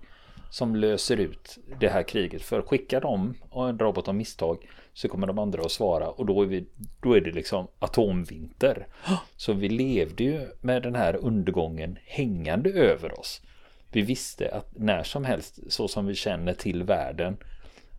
som 0.54 0.76
löser 0.76 1.18
ut 1.18 1.58
det 1.80 1.88
här 1.88 2.04
kriget. 2.04 2.42
För 2.42 2.62
skickar 2.62 3.02
de 3.02 3.34
en 3.70 3.80
robot 3.80 4.08
av 4.08 4.16
misstag 4.16 4.68
så 4.94 5.08
kommer 5.08 5.28
de 5.28 5.40
andra 5.40 5.62
att 5.62 5.72
svara 5.72 6.10
och 6.10 6.26
då 6.26 6.42
är, 6.42 6.46
vi, 6.46 6.66
då 7.02 7.14
är 7.14 7.22
det 7.22 7.32
liksom 7.32 7.68
atomvinter. 7.80 8.88
Så 9.36 9.54
vi 9.54 9.70
levde 9.70 10.24
ju 10.24 10.48
med 10.62 10.84
den 10.84 10.96
här 10.96 11.16
undergången 11.16 11.98
hängande 12.06 12.70
över 12.70 13.20
oss. 13.20 13.42
Vi 13.92 14.02
visste 14.02 14.52
att 14.52 14.72
när 14.76 15.04
som 15.04 15.26
helst, 15.26 15.60
så 15.70 15.88
som 15.88 16.06
vi 16.06 16.16
känner 16.16 16.54
till 16.54 16.84
världen 16.84 17.38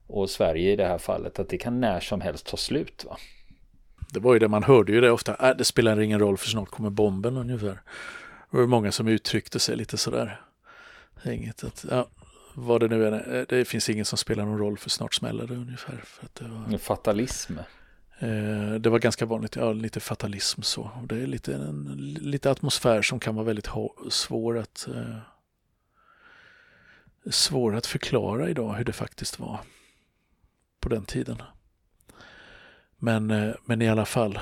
och 0.07 0.31
Sverige 0.31 0.73
i 0.73 0.77
det 0.77 0.87
här 0.87 0.99
fallet, 0.99 1.39
att 1.39 1.49
det 1.49 1.59
kan 1.59 1.81
när 1.81 2.01
som 2.01 2.21
helst 2.21 2.47
ta 2.47 2.57
slut. 2.57 3.05
Va? 3.09 3.17
Det 4.13 4.21
var 4.21 4.33
ju 4.33 4.39
det 4.39 4.49
man 4.49 4.63
hörde 4.63 4.93
ju 4.93 5.01
det 5.01 5.11
ofta, 5.11 5.51
äh, 5.51 5.57
det 5.57 5.65
spelar 5.65 6.01
ingen 6.01 6.19
roll 6.19 6.37
för 6.37 6.49
snart 6.49 6.71
kommer 6.71 6.91
bomben 6.91 7.37
ungefär. 7.37 7.81
Det 8.51 8.57
var 8.57 8.67
många 8.67 8.93
som 8.93 9.09
uttryckte 9.09 9.59
sig 9.59 9.77
lite 9.77 9.97
sådär. 9.97 10.41
Inget 11.27 11.65
att, 11.65 11.85
ja, 11.91 12.09
vad 12.55 12.81
det 12.81 12.89
nu 12.89 13.07
är, 13.07 13.37
eh, 13.37 13.45
det 13.49 13.65
finns 13.65 13.89
ingen 13.89 14.05
som 14.05 14.19
spelar 14.19 14.45
någon 14.45 14.59
roll 14.59 14.79
för 14.79 14.91
snart 14.91 15.15
smäller 15.15 15.47
det 15.47 15.55
ungefär. 15.55 16.03
För 16.05 16.25
att 16.25 16.35
det 16.35 16.45
var, 16.45 16.79
Fatalism? 16.79 17.59
Eh, 18.19 18.75
det 18.75 18.91
var 18.91 18.99
ganska 18.99 19.27
vanligt, 19.27 19.57
ja 19.57 19.73
lite 19.73 20.01
fatalism 20.01 20.63
så. 20.63 20.91
Och 21.01 21.07
det 21.09 21.17
är 21.17 21.27
lite, 21.27 21.55
en, 21.55 21.97
lite 22.21 22.51
atmosfär 22.51 23.03
som 23.03 23.21
kan 23.21 23.35
vara 23.35 23.45
väldigt 23.45 23.69
svår 24.11 24.59
att 24.59 24.89
eh, 24.95 25.19
svår 27.31 27.77
att 27.77 27.87
förklara 27.87 28.49
idag 28.49 28.75
hur 28.75 28.85
det 28.85 28.93
faktiskt 28.93 29.39
var 29.39 29.61
på 30.81 30.89
den 30.89 31.05
tiden. 31.05 31.43
Men, 32.99 33.31
eh, 33.31 33.55
men 33.65 33.83
i 33.83 33.89
alla 33.89 34.05
fall, 34.05 34.39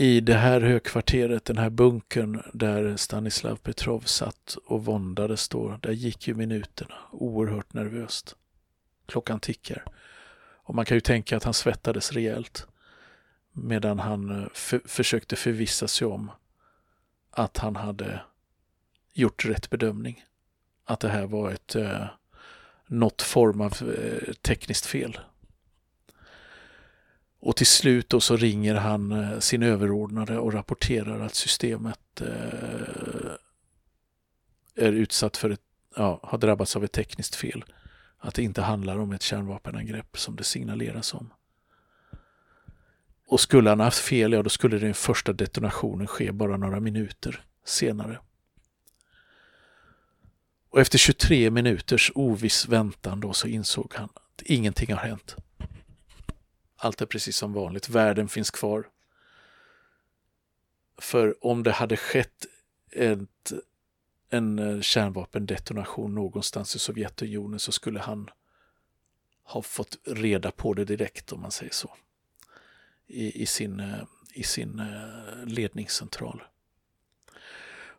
i 0.00 0.20
det 0.20 0.34
här 0.34 0.60
högkvarteret, 0.60 1.44
den 1.44 1.58
här 1.58 1.70
bunkern 1.70 2.42
där 2.52 2.96
Stanislav 2.96 3.56
Petrov 3.56 4.00
satt 4.00 4.56
och 4.64 4.84
våndades 4.84 5.48
då, 5.48 5.78
där 5.82 5.92
gick 5.92 6.28
ju 6.28 6.34
minuterna 6.34 6.94
oerhört 7.10 7.72
nervöst. 7.72 8.36
Klockan 9.06 9.40
tickar. 9.40 9.84
Och 10.62 10.74
man 10.74 10.84
kan 10.84 10.96
ju 10.96 11.00
tänka 11.00 11.36
att 11.36 11.44
han 11.44 11.54
svettades 11.54 12.12
rejält 12.12 12.66
medan 13.52 13.98
han 13.98 14.42
eh, 14.42 14.48
för, 14.54 14.80
försökte 14.84 15.36
förvissa 15.36 15.88
sig 15.88 16.06
om 16.06 16.30
att 17.30 17.58
han 17.58 17.76
hade 17.76 18.20
gjort 19.12 19.44
rätt 19.44 19.70
bedömning. 19.70 20.24
Att 20.84 21.00
det 21.00 21.08
här 21.08 21.26
var 21.26 21.50
ett 21.50 21.74
eh, 21.74 22.06
något 22.86 23.22
form 23.22 23.60
av 23.60 23.72
eh, 23.72 24.32
tekniskt 24.32 24.86
fel. 24.86 25.18
Och 27.40 27.56
till 27.56 27.66
slut 27.66 28.08
då 28.08 28.20
så 28.20 28.36
ringer 28.36 28.74
han 28.74 29.12
eh, 29.12 29.38
sin 29.38 29.62
överordnade 29.62 30.38
och 30.38 30.52
rapporterar 30.52 31.20
att 31.20 31.34
systemet 31.34 32.20
eh, 32.20 33.32
är 34.74 34.92
utsatt 34.92 35.36
för 35.36 35.50
ett, 35.50 35.60
ja, 35.96 36.20
har 36.22 36.38
drabbats 36.38 36.76
av 36.76 36.84
ett 36.84 36.92
tekniskt 36.92 37.34
fel. 37.34 37.64
Att 38.18 38.34
det 38.34 38.42
inte 38.42 38.62
handlar 38.62 38.98
om 38.98 39.12
ett 39.12 39.22
kärnvapenangrepp 39.22 40.18
som 40.18 40.36
det 40.36 40.44
signaleras 40.44 41.14
om. 41.14 41.32
Och 43.26 43.40
skulle 43.40 43.70
han 43.70 43.80
haft 43.80 43.98
fel, 43.98 44.32
ja 44.32 44.42
då 44.42 44.50
skulle 44.50 44.78
den 44.78 44.94
första 44.94 45.32
detonationen 45.32 46.06
ske 46.06 46.32
bara 46.32 46.56
några 46.56 46.80
minuter 46.80 47.44
senare. 47.64 48.18
Och 50.70 50.80
efter 50.80 50.98
23 50.98 51.50
minuters 51.50 52.12
oviss 52.14 52.68
väntan 52.68 53.20
då 53.20 53.32
så 53.32 53.48
insåg 53.48 53.94
han 53.94 54.08
att 54.14 54.42
ingenting 54.42 54.92
har 54.94 55.00
hänt. 55.00 55.36
Allt 56.80 57.00
är 57.00 57.06
precis 57.06 57.36
som 57.36 57.52
vanligt. 57.52 57.88
Världen 57.88 58.28
finns 58.28 58.50
kvar. 58.50 58.88
För 60.98 61.46
om 61.46 61.62
det 61.62 61.72
hade 61.72 61.96
skett 61.96 62.46
ett, 62.90 63.52
en 64.30 64.58
eh, 64.58 64.80
kärnvapendetonation 64.80 66.14
någonstans 66.14 66.76
i 66.76 66.78
Sovjetunionen 66.78 67.58
så 67.58 67.72
skulle 67.72 68.00
han 68.00 68.30
ha 69.42 69.62
fått 69.62 69.98
reda 70.04 70.50
på 70.50 70.74
det 70.74 70.84
direkt 70.84 71.32
om 71.32 71.40
man 71.40 71.50
säger 71.50 71.72
så. 71.72 71.94
I, 73.06 73.42
i 73.42 73.46
sin, 73.46 73.80
eh, 73.80 74.02
i 74.32 74.42
sin 74.42 74.78
eh, 74.78 75.44
ledningscentral. 75.46 76.42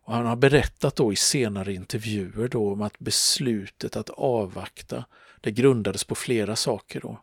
Och 0.10 0.14
han 0.14 0.26
har 0.26 0.36
berättat 0.36 0.96
då 0.96 1.14
i 1.14 1.16
senare 1.16 1.74
intervjuer 1.74 2.48
då 2.48 2.72
om 2.72 2.82
att 2.82 3.00
beslutet 3.00 3.96
att 3.96 4.10
avvakta, 4.10 5.06
det 5.42 5.52
grundades 5.52 6.04
på 6.04 6.16
flera 6.16 6.56
saker. 6.56 7.02
Då. 7.02 7.22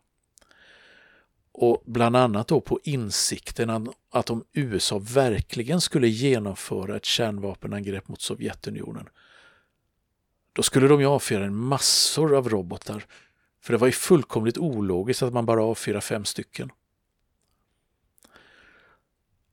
Och 1.59 1.83
bland 1.85 2.15
annat 2.15 2.47
då 2.47 2.61
på 2.61 2.79
insikten 2.83 3.89
att 4.09 4.29
om 4.29 4.43
USA 4.53 4.99
verkligen 4.99 5.81
skulle 5.81 6.07
genomföra 6.07 6.95
ett 6.95 7.05
kärnvapenangrepp 7.05 8.07
mot 8.07 8.21
Sovjetunionen, 8.21 9.09
då 10.53 10.63
skulle 10.63 10.87
de 10.87 10.99
ju 11.01 11.07
avfyra 11.07 11.45
en 11.45 11.55
massor 11.55 12.35
av 12.35 12.49
robotar. 12.49 13.05
För 13.61 13.73
det 13.73 13.77
var 13.77 13.87
ju 13.87 13.93
fullkomligt 13.93 14.57
ologiskt 14.57 15.21
att 15.21 15.33
man 15.33 15.45
bara 15.45 15.63
avfyrar 15.63 15.99
fem 15.99 16.25
stycken. 16.25 16.71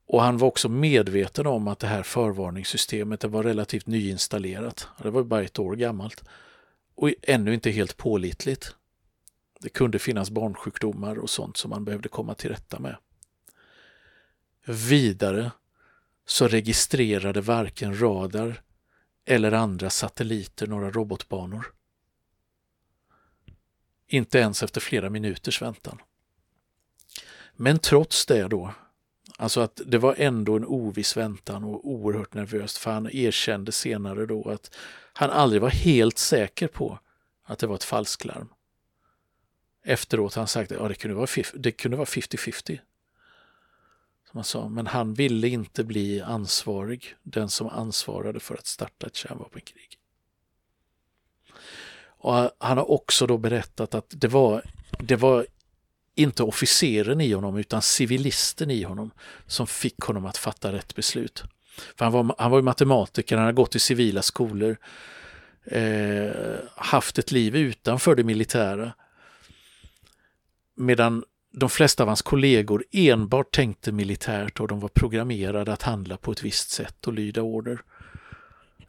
Och 0.05 0.21
han 0.21 0.37
var 0.37 0.47
också 0.47 0.69
medveten 0.69 1.47
om 1.47 1.67
att 1.67 1.79
det 1.79 1.87
här 1.87 2.03
förvarningssystemet 2.03 3.19
det 3.19 3.27
var 3.27 3.43
relativt 3.43 3.87
nyinstallerat. 3.87 4.87
Det 5.03 5.09
var 5.09 5.23
bara 5.23 5.43
ett 5.43 5.59
år 5.59 5.75
gammalt 5.75 6.23
och 6.95 7.11
ännu 7.21 7.53
inte 7.53 7.71
helt 7.71 7.97
pålitligt. 7.97 8.75
Det 9.65 9.69
kunde 9.69 9.99
finnas 9.99 10.29
barnsjukdomar 10.29 11.15
och 11.15 11.29
sånt 11.29 11.57
som 11.57 11.69
man 11.69 11.85
behövde 11.85 12.09
komma 12.09 12.35
till 12.35 12.49
rätta 12.49 12.79
med. 12.79 12.97
Vidare 14.65 15.51
så 16.25 16.47
registrerade 16.47 17.41
varken 17.41 18.01
radar 18.01 18.61
eller 19.25 19.51
andra 19.51 19.89
satelliter 19.89 20.67
några 20.67 20.91
robotbanor. 20.91 21.73
Inte 24.07 24.39
ens 24.39 24.63
efter 24.63 24.81
flera 24.81 25.09
minuters 25.09 25.61
väntan. 25.61 26.01
Men 27.53 27.79
trots 27.79 28.25
det 28.25 28.47
då, 28.47 28.73
alltså 29.37 29.61
att 29.61 29.81
det 29.85 29.97
var 29.97 30.15
ändå 30.17 30.55
en 30.55 30.65
oviss 30.65 31.17
väntan 31.17 31.63
och 31.63 31.89
oerhört 31.89 32.33
nervöst 32.33 32.77
för 32.77 32.91
han 32.91 33.09
erkände 33.11 33.71
senare 33.71 34.25
då 34.25 34.49
att 34.49 34.75
han 35.13 35.29
aldrig 35.29 35.61
var 35.61 35.69
helt 35.69 36.17
säker 36.17 36.67
på 36.67 36.99
att 37.43 37.59
det 37.59 37.67
var 37.67 37.75
ett 37.75 37.83
falsklarm 37.83 38.49
efteråt 39.85 40.35
har 40.35 40.41
han 40.41 40.47
sagt 40.47 40.71
att 40.71 40.77
ja, 40.77 40.87
det 41.53 41.71
kunde 41.71 41.97
vara 41.97 42.05
50-50. 42.05 42.79
Som 44.29 44.37
han 44.37 44.43
sa, 44.43 44.69
men 44.69 44.87
han 44.87 45.13
ville 45.13 45.47
inte 45.47 45.83
bli 45.83 46.21
ansvarig, 46.21 47.15
den 47.23 47.49
som 47.49 47.67
ansvarade 47.69 48.39
för 48.39 48.55
att 48.55 48.67
starta 48.67 49.07
ett 49.07 49.15
kärnvapenkrig. 49.15 49.97
Och 52.07 52.51
han 52.57 52.77
har 52.77 52.91
också 52.91 53.27
då 53.27 53.37
berättat 53.37 53.95
att 53.95 54.05
det 54.09 54.27
var, 54.27 54.63
det 54.99 55.15
var 55.15 55.45
inte 56.15 56.43
officeren 56.43 57.21
i 57.21 57.33
honom 57.33 57.57
utan 57.57 57.81
civilisten 57.81 58.71
i 58.71 58.83
honom 58.83 59.11
som 59.47 59.67
fick 59.67 59.99
honom 59.99 60.25
att 60.25 60.37
fatta 60.37 60.71
rätt 60.71 60.95
beslut. 60.95 61.43
För 61.95 62.05
han 62.05 62.11
var, 62.11 62.35
han 62.37 62.51
var 62.51 62.61
matematiker, 62.61 63.35
han 63.35 63.45
hade 63.45 63.55
gått 63.55 63.75
i 63.75 63.79
civila 63.79 64.21
skolor, 64.21 64.77
eh, 65.65 66.31
haft 66.75 67.19
ett 67.19 67.31
liv 67.31 67.55
utanför 67.55 68.15
det 68.15 68.23
militära 68.23 68.93
Medan 70.75 71.23
de 71.51 71.69
flesta 71.69 72.03
av 72.03 72.07
hans 72.07 72.21
kollegor 72.21 72.83
enbart 72.91 73.51
tänkte 73.51 73.91
militärt 73.91 74.59
och 74.59 74.67
de 74.67 74.79
var 74.79 74.89
programmerade 74.89 75.73
att 75.73 75.81
handla 75.81 76.17
på 76.17 76.31
ett 76.31 76.43
visst 76.43 76.69
sätt 76.69 77.07
och 77.07 77.13
lyda 77.13 77.41
order. 77.41 77.81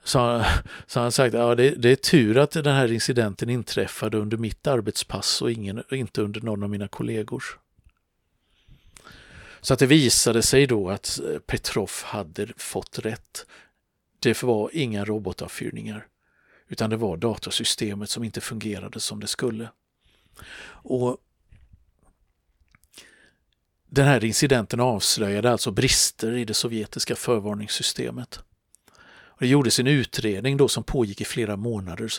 Så, 0.04 0.44
så 0.86 1.00
han 1.00 1.12
sagt 1.12 1.34
ja, 1.34 1.54
det, 1.54 1.70
det 1.70 1.90
är 1.90 1.96
tur 1.96 2.38
att 2.38 2.50
den 2.50 2.74
här 2.74 2.92
incidenten 2.92 3.50
inträffade 3.50 4.18
under 4.18 4.36
mitt 4.36 4.66
arbetspass 4.66 5.42
och 5.42 5.52
ingen, 5.52 5.82
inte 5.90 6.22
under 6.22 6.40
någon 6.40 6.62
av 6.62 6.70
mina 6.70 6.88
kollegors. 6.88 7.56
Så 9.60 9.74
att 9.74 9.78
det 9.78 9.86
visade 9.86 10.42
sig 10.42 10.66
då 10.66 10.90
att 10.90 11.20
eh, 11.20 11.38
Petrov 11.38 11.90
hade 12.04 12.46
fått 12.56 12.98
rätt. 12.98 13.46
Det 14.18 14.42
var 14.42 14.70
inga 14.72 15.04
robotavfyrningar, 15.04 16.06
utan 16.68 16.90
det 16.90 16.96
var 16.96 17.16
datorsystemet 17.16 18.10
som 18.10 18.24
inte 18.24 18.40
fungerade 18.40 19.00
som 19.00 19.20
det 19.20 19.26
skulle. 19.26 19.68
Och 20.68 21.16
den 23.88 24.06
här 24.06 24.24
incidenten 24.24 24.80
avslöjade 24.80 25.52
alltså 25.52 25.70
brister 25.70 26.32
i 26.32 26.44
det 26.44 26.54
sovjetiska 26.54 27.16
förvarningssystemet. 27.16 28.40
Det 29.38 29.46
gjordes 29.46 29.78
en 29.78 29.86
utredning 29.86 30.56
då 30.56 30.68
som 30.68 30.84
pågick 30.84 31.20
i 31.20 31.24
flera 31.24 31.56
månader 31.56 32.12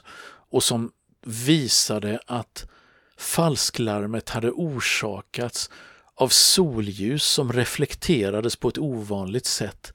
och 0.49 0.63
som 0.63 0.91
visade 1.25 2.19
att 2.25 2.67
falsklarmet 3.17 4.29
hade 4.29 4.51
orsakats 4.51 5.69
av 6.15 6.27
solljus 6.27 7.23
som 7.23 7.53
reflekterades 7.53 8.55
på 8.55 8.69
ett 8.69 8.77
ovanligt 8.77 9.45
sätt 9.45 9.93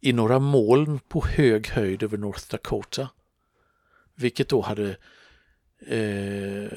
i 0.00 0.12
några 0.12 0.38
moln 0.38 0.98
på 1.08 1.26
hög 1.26 1.68
höjd 1.68 2.02
över 2.02 2.18
North 2.18 2.44
Dakota. 2.50 3.08
Vilket 4.14 4.48
då 4.48 4.60
hade 4.60 4.96
eh, 5.86 6.72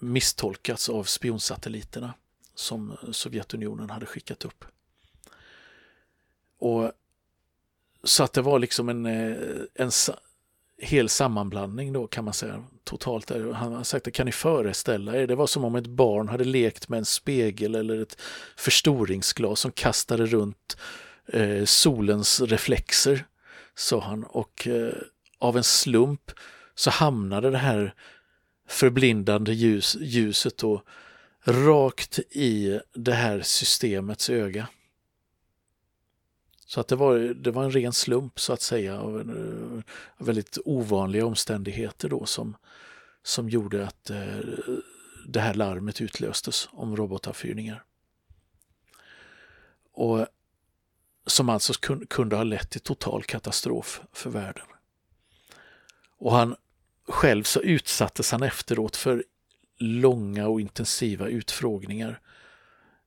misstolkats 0.00 0.88
av 0.88 1.04
spionsatelliterna 1.04 2.14
som 2.62 2.96
Sovjetunionen 3.12 3.90
hade 3.90 4.06
skickat 4.06 4.44
upp. 4.44 4.64
Och 6.58 6.92
Så 8.04 8.24
att 8.24 8.32
det 8.32 8.42
var 8.42 8.58
liksom 8.58 8.88
en, 8.88 9.06
eh, 9.06 9.36
en 9.74 9.90
hel 10.78 11.08
sammanblandning 11.08 11.92
då 11.92 12.06
kan 12.06 12.24
man 12.24 12.34
säga 12.34 12.64
totalt. 12.84 13.30
Han 13.30 13.72
har 13.72 13.84
sagt 13.84 14.04
det 14.04 14.10
kan 14.10 14.26
ni 14.26 14.32
föreställa 14.32 15.16
er, 15.16 15.26
det 15.26 15.34
var 15.34 15.46
som 15.46 15.64
om 15.64 15.74
ett 15.74 15.86
barn 15.86 16.28
hade 16.28 16.44
lekt 16.44 16.88
med 16.88 16.98
en 16.98 17.04
spegel 17.04 17.74
eller 17.74 18.02
ett 18.02 18.20
förstoringsglas 18.56 19.60
som 19.60 19.72
kastade 19.72 20.26
runt 20.26 20.76
eh, 21.26 21.64
solens 21.64 22.40
reflexer, 22.40 23.24
sa 23.74 24.00
han. 24.00 24.24
Och 24.24 24.66
eh, 24.66 24.94
av 25.38 25.56
en 25.56 25.64
slump 25.64 26.30
så 26.74 26.90
hamnade 26.90 27.50
det 27.50 27.58
här 27.58 27.94
förblindande 28.68 29.52
ljus, 29.52 29.96
ljuset 30.00 30.58
då 30.58 30.82
rakt 31.44 32.18
i 32.18 32.80
det 32.94 33.12
här 33.12 33.40
systemets 33.42 34.30
öga. 34.30 34.68
Så 36.66 36.80
att 36.80 36.88
det 36.88 36.96
var, 36.96 37.18
det 37.18 37.50
var 37.50 37.64
en 37.64 37.70
ren 37.70 37.92
slump 37.92 38.40
så 38.40 38.52
att 38.52 38.62
säga 38.62 39.00
av, 39.00 39.20
eh, 39.20 40.24
väldigt 40.24 40.58
ovanliga 40.64 41.26
omständigheter 41.26 42.08
då 42.08 42.26
som, 42.26 42.56
som 43.22 43.48
gjorde 43.48 43.86
att 43.86 44.10
eh, 44.10 44.38
det 45.26 45.40
här 45.40 45.54
larmet 45.54 46.00
utlöstes 46.00 46.68
om 46.72 46.96
robotavfyrningar. 46.96 47.84
Och 49.92 50.26
som 51.26 51.48
alltså 51.48 51.72
kunde 52.08 52.36
ha 52.36 52.44
lett 52.44 52.70
till 52.70 52.80
total 52.80 53.24
katastrof 53.24 54.02
för 54.12 54.30
världen. 54.30 54.66
Och 56.18 56.32
han 56.32 56.56
själv 57.08 57.42
så 57.42 57.60
utsattes 57.60 58.32
han 58.32 58.42
efteråt 58.42 58.96
för 58.96 59.24
långa 59.82 60.48
och 60.48 60.60
intensiva 60.60 61.28
utfrågningar 61.28 62.20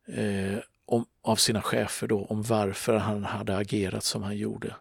eh, 0.07 0.57
om, 0.85 1.05
av 1.21 1.35
sina 1.35 1.61
chefer 1.61 2.07
då 2.07 2.25
om 2.25 2.43
varför 2.43 2.97
han 2.97 3.23
hade 3.23 3.57
agerat 3.57 4.03
som 4.03 4.23
han 4.23 4.37
gjorde. 4.37 4.75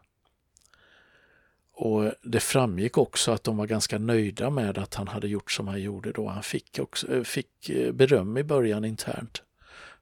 Och 1.77 2.13
Det 2.23 2.41
framgick 2.41 2.99
också 2.99 3.33
att 3.33 3.45
de 3.45 3.57
var 3.57 3.67
ganska 3.67 3.99
nöjda 3.99 4.51
med 4.51 4.79
att 4.79 4.95
han 4.95 5.09
hade 5.09 5.29
gjort 5.29 5.53
som 5.53 5.69
han 5.69 5.81
gjorde 5.83 6.13
då. 6.13 6.29
Han 6.29 6.43
fick, 6.43 6.79
också, 6.79 7.15
eh, 7.15 7.23
fick 7.23 7.71
eh, 7.71 7.93
beröm 7.93 8.37
i 8.37 8.43
början 8.45 8.85
internt. 8.85 9.43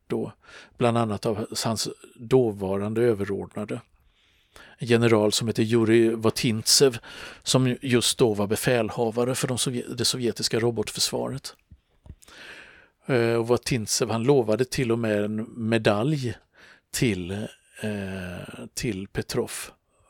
Då, 0.06 0.32
bland 0.78 0.98
annat 0.98 1.26
av 1.26 1.46
hans 1.64 1.88
dåvarande 2.14 3.02
överordnade. 3.02 3.80
En 4.78 4.86
general 4.86 5.32
som 5.32 5.48
heter 5.48 5.62
Jurij 5.62 6.10
Vatintsev, 6.14 6.98
som 7.42 7.76
just 7.82 8.18
då 8.18 8.34
var 8.34 8.46
befälhavare 8.46 9.34
för 9.34 9.48
de 9.48 9.58
sovjet 9.58 9.98
det 9.98 10.04
sovjetiska 10.04 10.60
robotförsvaret. 10.60 11.56
Eh, 13.06 13.34
och 13.34 13.48
var 13.48 13.56
Tintsev, 13.56 14.10
han 14.10 14.22
lovade 14.22 14.64
till 14.64 14.92
och 14.92 14.98
med 14.98 15.24
en 15.24 15.68
medalj 15.68 16.34
till, 16.90 17.30
eh, 17.82 18.66
till 18.74 19.08
Petrov 19.08 19.52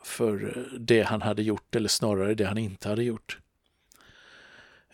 för 0.05 0.67
det 0.79 1.03
han 1.03 1.23
hade 1.23 1.43
gjort, 1.43 1.75
eller 1.77 1.89
snarare 1.89 2.35
det 2.35 2.45
han 2.45 2.59
inte 2.59 2.89
hade 2.89 3.03
gjort. 3.03 3.39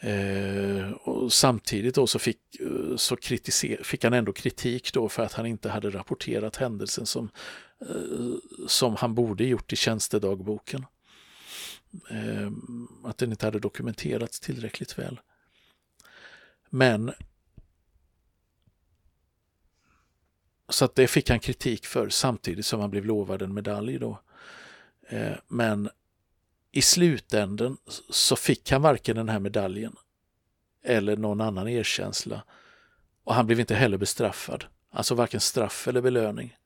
Eh, 0.00 0.90
och 0.90 1.32
samtidigt 1.32 1.94
då 1.94 2.06
så, 2.06 2.18
fick, 2.18 2.38
eh, 2.60 2.96
så 2.96 3.16
fick 3.82 4.04
han 4.04 4.12
ändå 4.12 4.32
kritik 4.32 4.92
då 4.92 5.08
för 5.08 5.22
att 5.22 5.32
han 5.32 5.46
inte 5.46 5.68
hade 5.68 5.90
rapporterat 5.90 6.56
händelsen 6.56 7.06
som, 7.06 7.30
eh, 7.80 8.34
som 8.66 8.96
han 8.96 9.14
borde 9.14 9.44
gjort 9.44 9.72
i 9.72 9.76
tjänstedagboken. 9.76 10.86
Eh, 12.10 12.50
att 13.04 13.18
den 13.18 13.30
inte 13.30 13.46
hade 13.46 13.58
dokumenterats 13.58 14.40
tillräckligt 14.40 14.98
väl. 14.98 15.20
Men 16.70 17.12
Så 20.68 20.84
att 20.84 20.94
det 20.94 21.06
fick 21.06 21.30
han 21.30 21.40
kritik 21.40 21.86
för 21.86 22.08
samtidigt 22.08 22.66
som 22.66 22.80
han 22.80 22.90
blev 22.90 23.04
lovad 23.04 23.42
en 23.42 23.54
medalj 23.54 23.98
då. 23.98 24.20
Eh, 25.08 25.36
men 25.48 25.88
i 26.72 26.82
slutänden 26.82 27.76
så 28.10 28.36
fick 28.36 28.70
han 28.70 28.82
varken 28.82 29.16
den 29.16 29.28
här 29.28 29.38
medaljen 29.38 29.96
eller 30.84 31.16
någon 31.16 31.40
annan 31.40 31.68
erkänsla. 31.68 32.42
Och 33.24 33.34
han 33.34 33.46
blev 33.46 33.60
inte 33.60 33.74
heller 33.74 33.98
bestraffad. 33.98 34.64
Alltså 34.90 35.14
varken 35.14 35.40
straff 35.40 35.88
eller 35.88 36.00
belöning. 36.00 36.56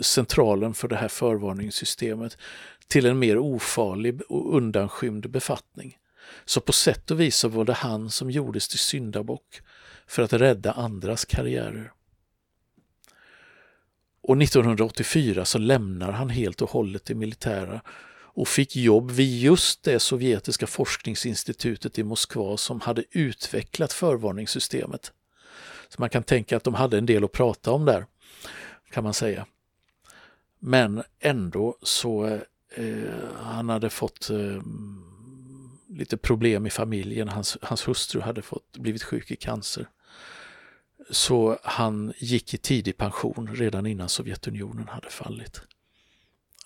centralen 0.00 0.74
för 0.74 0.88
det 0.88 0.96
här 0.96 1.08
förvarningssystemet 1.08 2.38
till 2.86 3.06
en 3.06 3.18
mer 3.18 3.38
ofarlig 3.38 4.20
och 4.28 4.56
undanskymd 4.56 5.30
befattning. 5.30 5.98
Så 6.44 6.60
på 6.60 6.72
sätt 6.72 7.10
och 7.10 7.20
vis 7.20 7.36
så 7.36 7.48
var 7.48 7.64
det 7.64 7.72
han 7.72 8.10
som 8.10 8.30
gjordes 8.30 8.68
till 8.68 8.78
syndabock 8.78 9.60
för 10.06 10.22
att 10.22 10.32
rädda 10.32 10.72
andras 10.72 11.24
karriärer. 11.24 11.92
Och 14.22 14.42
1984 14.42 15.44
så 15.44 15.58
lämnar 15.58 16.12
han 16.12 16.30
helt 16.30 16.62
och 16.62 16.70
hållet 16.70 17.04
det 17.04 17.14
militära 17.14 17.80
och 18.34 18.48
fick 18.48 18.76
jobb 18.76 19.10
vid 19.10 19.40
just 19.40 19.82
det 19.82 20.00
sovjetiska 20.00 20.66
forskningsinstitutet 20.66 21.98
i 21.98 22.02
Moskva 22.02 22.56
som 22.56 22.80
hade 22.80 23.04
utvecklat 23.10 23.92
förvarningssystemet. 23.92 25.12
Så 25.88 26.00
man 26.00 26.10
kan 26.10 26.22
tänka 26.22 26.56
att 26.56 26.64
de 26.64 26.74
hade 26.74 26.98
en 26.98 27.06
del 27.06 27.24
att 27.24 27.32
prata 27.32 27.72
om 27.72 27.84
där, 27.84 28.06
kan 28.90 29.04
man 29.04 29.14
säga. 29.14 29.46
Men 30.58 31.02
ändå 31.20 31.76
så 31.82 32.26
eh, 32.74 32.94
han 33.36 33.68
hade 33.68 33.90
fått 33.90 34.30
eh, 34.30 34.62
lite 35.94 36.16
problem 36.16 36.66
i 36.66 36.70
familjen. 36.70 37.28
Hans, 37.28 37.58
hans 37.62 37.88
hustru 37.88 38.20
hade 38.20 38.42
fått, 38.42 38.76
blivit 38.78 39.02
sjuk 39.02 39.30
i 39.30 39.36
cancer. 39.36 39.88
Så 41.10 41.58
han 41.62 42.12
gick 42.18 42.54
i 42.54 42.58
tidig 42.58 42.96
pension 42.96 43.48
redan 43.54 43.86
innan 43.86 44.08
Sovjetunionen 44.08 44.88
hade 44.88 45.10
fallit. 45.10 45.60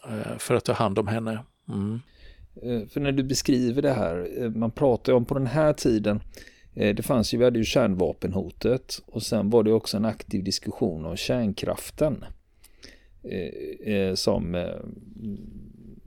Eh, 0.09 0.39
för 0.39 0.55
att 0.55 0.65
ta 0.65 0.73
hand 0.73 0.99
om 0.99 1.07
henne. 1.07 1.45
Mm. 1.69 2.01
Eh, 2.63 2.89
för 2.89 3.01
när 3.01 3.13
du 3.13 3.23
beskriver 3.23 3.83
det 3.83 3.93
här, 3.93 4.43
eh, 4.43 4.51
man 4.51 4.71
pratar 4.71 5.13
ju 5.13 5.17
om 5.17 5.25
på 5.25 5.35
den 5.35 5.47
här 5.47 5.73
tiden, 5.73 6.21
det 6.75 7.03
fanns 7.03 7.35
ju, 7.35 7.39
vi 7.39 7.45
hade 7.45 7.59
ju 7.59 7.65
kärnvapenhotet 7.65 9.03
och 9.07 9.23
sen 9.23 9.51
var 9.51 9.63
det 9.63 9.73
också 9.73 9.97
en 9.97 10.05
aktiv 10.05 10.45
diskussion 10.45 11.05
om 11.05 11.17
kärnkraften. 11.17 12.25
Som 14.15 14.55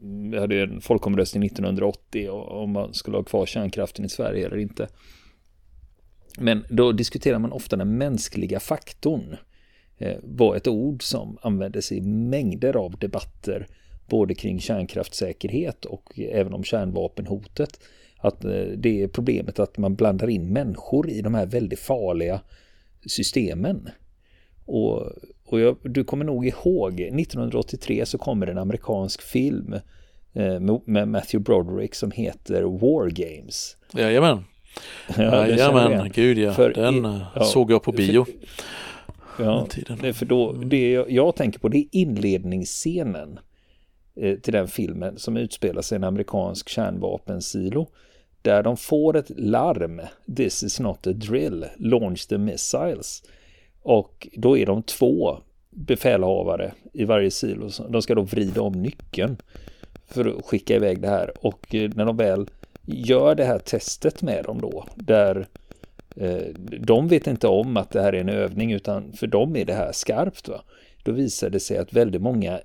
vi 0.01 0.37
hade 0.37 0.61
en 0.61 0.81
folkomröstning 0.81 1.43
1980 1.43 2.29
om 2.29 2.71
man 2.71 2.93
skulle 2.93 3.17
ha 3.17 3.23
kvar 3.23 3.45
kärnkraften 3.45 4.05
i 4.05 4.09
Sverige 4.09 4.45
eller 4.45 4.57
inte. 4.57 4.87
Men 6.37 6.65
då 6.69 6.91
diskuterar 6.91 7.39
man 7.39 7.51
ofta 7.51 7.75
den 7.75 7.97
mänskliga 7.97 8.59
faktorn. 8.59 9.37
Eh, 9.97 10.17
Var 10.23 10.55
ett 10.55 10.67
ord 10.67 11.03
som 11.03 11.37
användes 11.41 11.91
i 11.91 12.01
mängder 12.01 12.77
av 12.77 12.97
debatter 12.97 13.67
både 14.09 14.35
kring 14.35 14.59
kärnkraftssäkerhet 14.59 15.85
och 15.85 16.19
även 16.19 16.53
om 16.53 16.63
kärnvapenhotet. 16.63 17.79
Att 18.17 18.45
eh, 18.45 18.63
det 18.77 19.03
är 19.03 19.07
problemet 19.07 19.59
att 19.59 19.77
man 19.77 19.95
blandar 19.95 20.29
in 20.29 20.53
människor 20.53 21.09
i 21.09 21.21
de 21.21 21.33
här 21.33 21.45
väldigt 21.45 21.79
farliga 21.79 22.41
systemen. 23.05 23.89
Och, 24.65 25.11
och 25.51 25.59
jag, 25.59 25.77
du 25.83 26.03
kommer 26.03 26.25
nog 26.25 26.47
ihåg 26.47 27.01
1983 27.01 28.05
så 28.05 28.17
kommer 28.17 28.47
en 28.47 28.57
amerikansk 28.57 29.21
film 29.21 29.73
eh, 30.33 30.59
med 30.85 31.07
Matthew 31.07 31.39
Broderick 31.39 31.95
som 31.95 32.11
heter 32.11 32.63
War 32.63 33.09
Games. 33.09 33.77
Jajamän. 33.93 34.43
Ja, 35.17 35.47
Jajamän, 35.47 36.11
gud 36.13 36.37
ja. 36.37 36.53
För 36.53 36.73
den 36.73 37.05
i, 37.05 37.19
ja, 37.35 37.43
såg 37.43 37.71
jag 37.71 37.83
på 37.83 37.91
bio. 37.91 38.25
För, 39.35 39.43
ja, 39.43 39.67
det 40.01 40.13
för 40.13 40.25
då, 40.25 40.51
det 40.51 40.91
jag, 40.91 41.11
jag 41.11 41.35
tänker 41.35 41.59
på 41.59 41.69
det 41.69 41.77
är 41.77 41.87
inledningsscenen 41.91 43.39
eh, 44.15 44.35
till 44.35 44.53
den 44.53 44.67
filmen 44.67 45.19
som 45.19 45.37
utspelar 45.37 45.81
sig 45.81 45.95
i 45.95 45.97
en 45.97 46.03
amerikansk 46.03 46.69
kärnvapensilo. 46.69 47.87
Där 48.41 48.63
de 48.63 48.77
får 48.77 49.17
ett 49.17 49.31
larm, 49.39 50.01
this 50.35 50.63
is 50.63 50.79
not 50.79 51.07
a 51.07 51.13
drill, 51.13 51.65
launch 51.77 52.27
the 52.27 52.37
missiles. 52.37 53.23
Och 53.81 54.27
då 54.33 54.57
är 54.57 54.65
de 54.65 54.83
två 54.83 55.37
befälhavare 55.69 56.73
i 56.93 57.05
varje 57.05 57.31
silo. 57.31 57.69
De 57.89 58.01
ska 58.01 58.15
då 58.15 58.21
vrida 58.21 58.61
om 58.61 58.73
nyckeln 58.73 59.37
för 60.05 60.25
att 60.25 60.45
skicka 60.45 60.75
iväg 60.75 61.01
det 61.01 61.07
här. 61.07 61.45
Och 61.45 61.75
eh, 61.75 61.91
när 61.95 62.05
de 62.05 62.17
väl 62.17 62.49
gör 62.85 63.35
det 63.35 63.45
här 63.45 63.59
testet 63.59 64.21
med 64.21 64.43
dem 64.45 64.61
då, 64.61 64.85
där 64.95 65.47
eh, 66.15 66.41
de 66.79 67.07
vet 67.07 67.27
inte 67.27 67.47
om 67.47 67.77
att 67.77 67.91
det 67.91 68.01
här 68.01 68.13
är 68.13 68.21
en 68.21 68.29
övning, 68.29 68.71
utan 68.71 69.13
för 69.13 69.27
dem 69.27 69.55
är 69.55 69.65
det 69.65 69.73
här 69.73 69.91
skarpt. 69.91 70.47
Va? 70.47 70.61
Då 71.03 71.11
visar 71.11 71.49
det 71.49 71.59
sig 71.59 71.77
att 71.77 71.93
väldigt 71.93 72.21
många, 72.21 72.59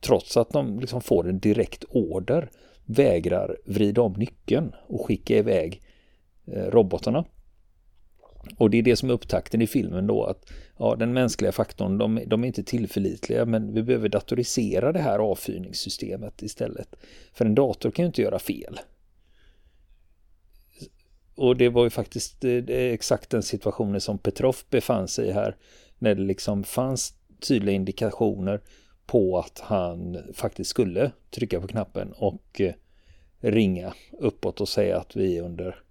trots 0.00 0.36
att 0.36 0.50
de 0.50 0.80
liksom 0.80 1.00
får 1.00 1.28
en 1.28 1.38
direkt 1.38 1.84
order, 1.88 2.50
vägrar 2.84 3.56
vrida 3.64 4.02
om 4.02 4.12
nyckeln 4.12 4.72
och 4.86 5.06
skicka 5.06 5.36
iväg 5.36 5.82
eh, 6.46 6.64
robotarna. 6.64 7.24
Och 8.56 8.70
det 8.70 8.78
är 8.78 8.82
det 8.82 8.96
som 8.96 9.10
är 9.10 9.14
upptakten 9.14 9.62
i 9.62 9.66
filmen 9.66 10.06
då 10.06 10.24
att 10.24 10.52
ja, 10.78 10.96
den 10.96 11.12
mänskliga 11.12 11.52
faktorn, 11.52 11.98
de, 11.98 12.20
de 12.26 12.42
är 12.42 12.46
inte 12.46 12.62
tillförlitliga 12.62 13.44
men 13.44 13.74
vi 13.74 13.82
behöver 13.82 14.08
datorisera 14.08 14.92
det 14.92 14.98
här 14.98 15.18
avfyrningssystemet 15.18 16.42
istället. 16.42 16.96
För 17.32 17.44
en 17.44 17.54
dator 17.54 17.90
kan 17.90 18.02
ju 18.02 18.06
inte 18.06 18.22
göra 18.22 18.38
fel. 18.38 18.78
Och 21.34 21.56
det 21.56 21.68
var 21.68 21.84
ju 21.84 21.90
faktiskt 21.90 22.44
eh, 22.44 22.64
exakt 22.68 23.30
den 23.30 23.42
situationen 23.42 24.00
som 24.00 24.18
Petrov 24.18 24.56
befann 24.70 25.08
sig 25.08 25.28
i 25.28 25.32
här. 25.32 25.56
När 25.98 26.14
det 26.14 26.22
liksom 26.22 26.64
fanns 26.64 27.14
tydliga 27.40 27.74
indikationer 27.74 28.60
på 29.06 29.38
att 29.38 29.58
han 29.58 30.18
faktiskt 30.34 30.70
skulle 30.70 31.10
trycka 31.30 31.60
på 31.60 31.66
knappen 31.66 32.12
och 32.12 32.60
eh, 32.60 32.74
ringa 33.40 33.94
uppåt 34.18 34.60
och 34.60 34.68
säga 34.68 34.98
att 34.98 35.16
vi 35.16 35.38
är 35.38 35.42
under, 35.42 35.82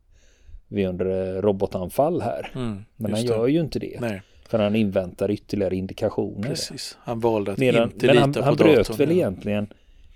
vi 0.72 0.86
under 0.86 1.42
robotanfall 1.42 2.22
här. 2.22 2.52
Mm, 2.56 2.86
Men 2.96 3.12
han 3.12 3.24
gör 3.24 3.46
det. 3.46 3.52
ju 3.52 3.60
inte 3.60 3.80
det. 3.80 3.98
Nej. 4.02 4.22
För 4.50 4.60
han 4.60 4.76
inväntar 4.76 5.32
ytterligare 5.32 5.76
indikationer. 5.76 6.50
Precis, 6.50 6.98
han 7.02 7.20
valde 7.20 7.52
att 7.52 7.58
Medan, 7.58 7.84
inte 7.84 8.08
lita 8.08 8.20
han, 8.20 8.34
på 8.34 8.42
han 8.42 8.56
datorn. 8.56 8.74
Bröt 8.74 9.00
väl 9.00 9.12
egentligen 9.12 9.68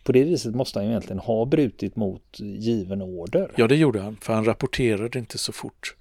på 0.05 0.11
det 0.11 0.23
viset 0.23 0.55
måste 0.55 0.79
han 0.79 0.85
ju 0.85 0.91
egentligen 0.91 1.19
ha 1.19 1.45
brutit 1.45 1.95
mot 1.95 2.39
given 2.39 3.01
order. 3.01 3.51
Ja, 3.55 3.67
det 3.67 3.75
gjorde 3.75 4.01
han, 4.01 4.17
för 4.21 4.33
han 4.33 4.45
rapporterade 4.45 5.19
inte 5.19 5.37
så 5.37 5.51
fort 5.51 5.95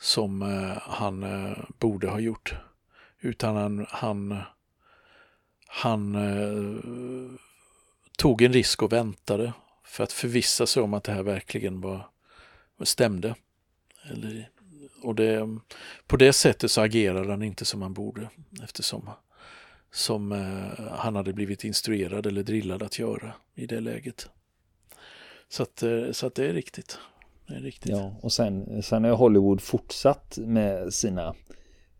som 0.00 0.42
eh, 0.42 0.78
han 0.80 1.22
eh, 1.22 1.58
borde 1.78 2.08
ha 2.08 2.20
gjort. 2.20 2.54
Utan 3.20 3.56
han, 3.56 3.86
han, 3.88 4.38
han 5.66 6.14
eh, 6.14 6.80
tog 8.18 8.42
en 8.42 8.52
risk 8.52 8.82
och 8.82 8.92
väntade 8.92 9.52
för 9.84 10.04
att 10.04 10.12
förvissa 10.12 10.66
sig 10.66 10.82
om 10.82 10.94
att 10.94 11.04
det 11.04 11.12
här 11.12 11.22
verkligen 11.22 11.80
var, 11.80 12.06
stämde. 12.82 13.34
Eller, 14.10 14.48
och 15.02 15.14
det, 15.14 15.58
på 16.06 16.16
det 16.16 16.32
sättet 16.32 16.70
så 16.70 16.80
agerade 16.80 17.30
han 17.30 17.42
inte 17.42 17.64
som 17.64 17.82
han 17.82 17.94
borde 17.94 18.28
eftersom 18.62 19.10
som 19.90 20.32
eh, 20.32 20.84
han 20.90 21.16
hade 21.16 21.32
blivit 21.32 21.64
instruerad 21.64 22.26
eller 22.26 22.42
drillad 22.42 22.82
att 22.82 22.98
göra 22.98 23.32
i 23.54 23.66
det 23.66 23.80
läget. 23.80 24.28
Så 25.48 25.62
att, 25.62 25.82
eh, 25.82 26.10
så 26.12 26.26
att 26.26 26.34
det 26.34 26.46
är 26.46 26.52
riktigt. 26.52 26.98
Det 27.46 27.54
är 27.54 27.60
riktigt. 27.60 27.92
Ja, 27.92 28.14
och 28.22 28.32
sen, 28.32 28.82
sen 28.82 29.04
har 29.04 29.12
Hollywood 29.12 29.60
fortsatt 29.60 30.38
med 30.38 30.94
sina 30.94 31.34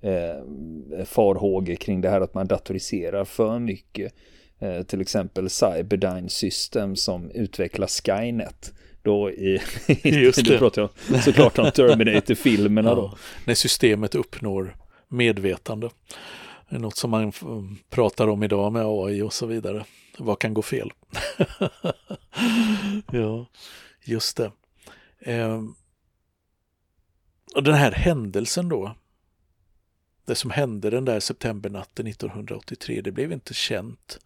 eh, 0.00 1.04
farhågor 1.04 1.74
kring 1.74 2.00
det 2.00 2.10
här 2.10 2.20
att 2.20 2.34
man 2.34 2.46
datoriserar 2.46 3.24
för 3.24 3.58
mycket. 3.58 4.14
Eh, 4.60 4.82
till 4.82 5.00
exempel 5.00 5.50
Cyberdyne 5.50 6.28
System 6.28 6.96
som 6.96 7.30
utvecklar 7.30 7.86
Skynet. 7.86 8.72
Då 9.02 9.30
i, 9.30 9.60
Just 10.02 10.44
det. 10.44 10.58
pratar 10.58 10.88
jag 11.10 11.22
såklart 11.22 11.58
om 11.58 11.70
Terminator-filmerna 11.70 12.88
ja, 12.90 12.94
då. 12.94 13.18
När 13.44 13.54
systemet 13.54 14.14
uppnår 14.14 14.76
medvetande. 15.08 15.90
Det 16.68 16.76
är 16.76 16.80
något 16.80 16.96
som 16.96 17.10
man 17.10 17.32
pratar 17.90 18.28
om 18.28 18.42
idag 18.42 18.72
med 18.72 18.82
AI 18.86 19.22
och 19.22 19.32
så 19.32 19.46
vidare. 19.46 19.84
Vad 20.18 20.38
kan 20.38 20.54
gå 20.54 20.62
fel? 20.62 20.92
ja, 23.12 23.46
just 24.04 24.36
det. 24.36 24.52
Eh, 25.20 25.62
och 27.54 27.62
den 27.62 27.74
här 27.74 27.92
händelsen 27.92 28.68
då, 28.68 28.94
det 30.24 30.34
som 30.34 30.50
hände 30.50 30.90
den 30.90 31.04
där 31.04 31.20
septembernatten 31.20 32.06
1983, 32.06 33.00
det 33.00 33.12
blev 33.12 33.32
inte 33.32 33.54
känt, 33.54 34.18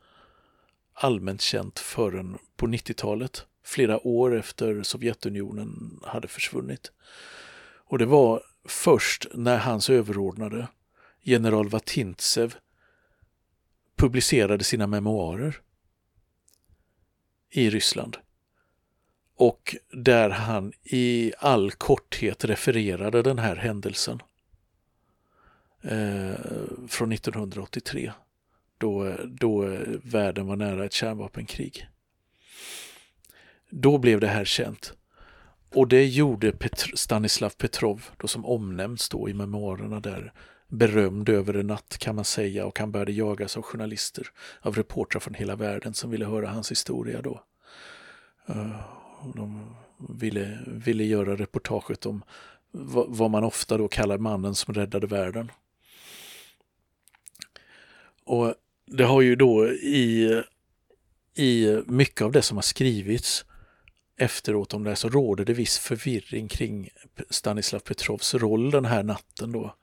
allmänt 0.95 1.41
känt 1.41 1.79
förrän 1.79 2.39
på 2.57 2.67
90-talet, 2.67 3.47
flera 3.65 4.07
år 4.07 4.37
efter 4.37 4.83
Sovjetunionen 4.83 6.01
hade 6.03 6.29
försvunnit. 6.29 6.93
Och 7.87 7.99
det 7.99 8.07
var 8.07 8.43
först 8.65 9.27
när 9.35 9.59
hans 9.59 9.91
överordnade 9.91 10.69
general 11.23 11.69
Vatintsev 11.69 12.55
publicerade 13.97 14.65
sina 14.65 14.87
memoarer 14.87 15.61
i 17.51 17.71
Ryssland. 17.71 18.17
Och 19.37 19.77
där 19.93 20.31
han 20.31 20.73
i 20.83 21.33
all 21.39 21.71
korthet 21.71 22.45
refererade 22.45 23.23
den 23.23 23.39
här 23.39 23.57
händelsen 23.57 24.23
eh, 25.83 26.35
från 26.89 27.13
1983 27.13 28.13
då, 28.79 29.17
då 29.25 29.79
världen 30.03 30.47
var 30.47 30.57
nära 30.57 30.85
ett 30.85 30.93
kärnvapenkrig. 30.93 31.89
Då 33.71 33.99
blev 33.99 34.21
det 34.21 34.27
här 34.27 34.45
känt. 34.45 34.93
Och 35.75 35.89
det 35.89 36.07
gjorde 36.07 36.53
Petr 36.53 36.97
Stanislav 36.97 37.51
Petrov, 37.51 38.05
då 38.17 38.29
som 38.29 38.47
omnämns 38.47 39.09
då 39.09 39.29
i 39.29 39.35
memoarerna 39.35 40.01
där, 40.01 40.33
berömd 40.69 41.29
över 41.29 41.55
en 41.55 41.67
natt 41.67 41.99
kan 41.99 42.17
man 42.17 42.25
säga 42.25 42.67
och 42.67 42.79
han 42.79 42.93
började 42.93 43.13
jagas 43.13 43.57
av 43.57 43.63
journalister, 43.63 44.27
av 44.61 44.75
reportrar 44.75 45.21
från 45.21 45.35
hela 45.35 45.57
världen 45.57 45.95
som 45.95 46.11
ville 46.11 46.27
höra 46.27 46.49
hans 46.49 46.71
historia 46.71 47.23
då. 47.23 47.45
Eh, 48.47 48.81
de 49.35 49.77
ville, 50.09 50.59
ville 50.67 51.05
göra 51.05 51.37
reportaget 51.37 52.07
om 52.07 52.23
vad 53.09 53.31
man 53.31 53.45
ofta 53.45 53.79
då 53.79 53.89
kallar 53.89 54.19
mannen 54.19 54.55
som 54.55 54.75
räddade 54.75 55.07
världen. 55.07 55.51
Och 58.25 58.55
det 58.87 59.05
har 59.05 59.21
ju 59.21 59.37
då 59.37 59.69
i, 59.69 60.43
i 61.35 61.83
mycket 61.87 62.23
av 62.23 62.33
det 62.33 62.43
som 62.43 62.57
har 62.57 62.63
skrivits 62.63 63.45
efteråt 64.17 64.75
om 64.75 64.85
det 64.85 64.97
så 64.97 65.09
råder 65.09 65.45
det 65.45 65.53
viss 65.53 65.79
förvirring 65.79 66.49
kring 66.49 66.89
Stanislav 67.31 67.81
Petrovs 67.81 68.35
roll 68.35 68.71
den 68.71 68.85
här 68.85 69.03
natten 69.03 69.53
då. 69.53 69.75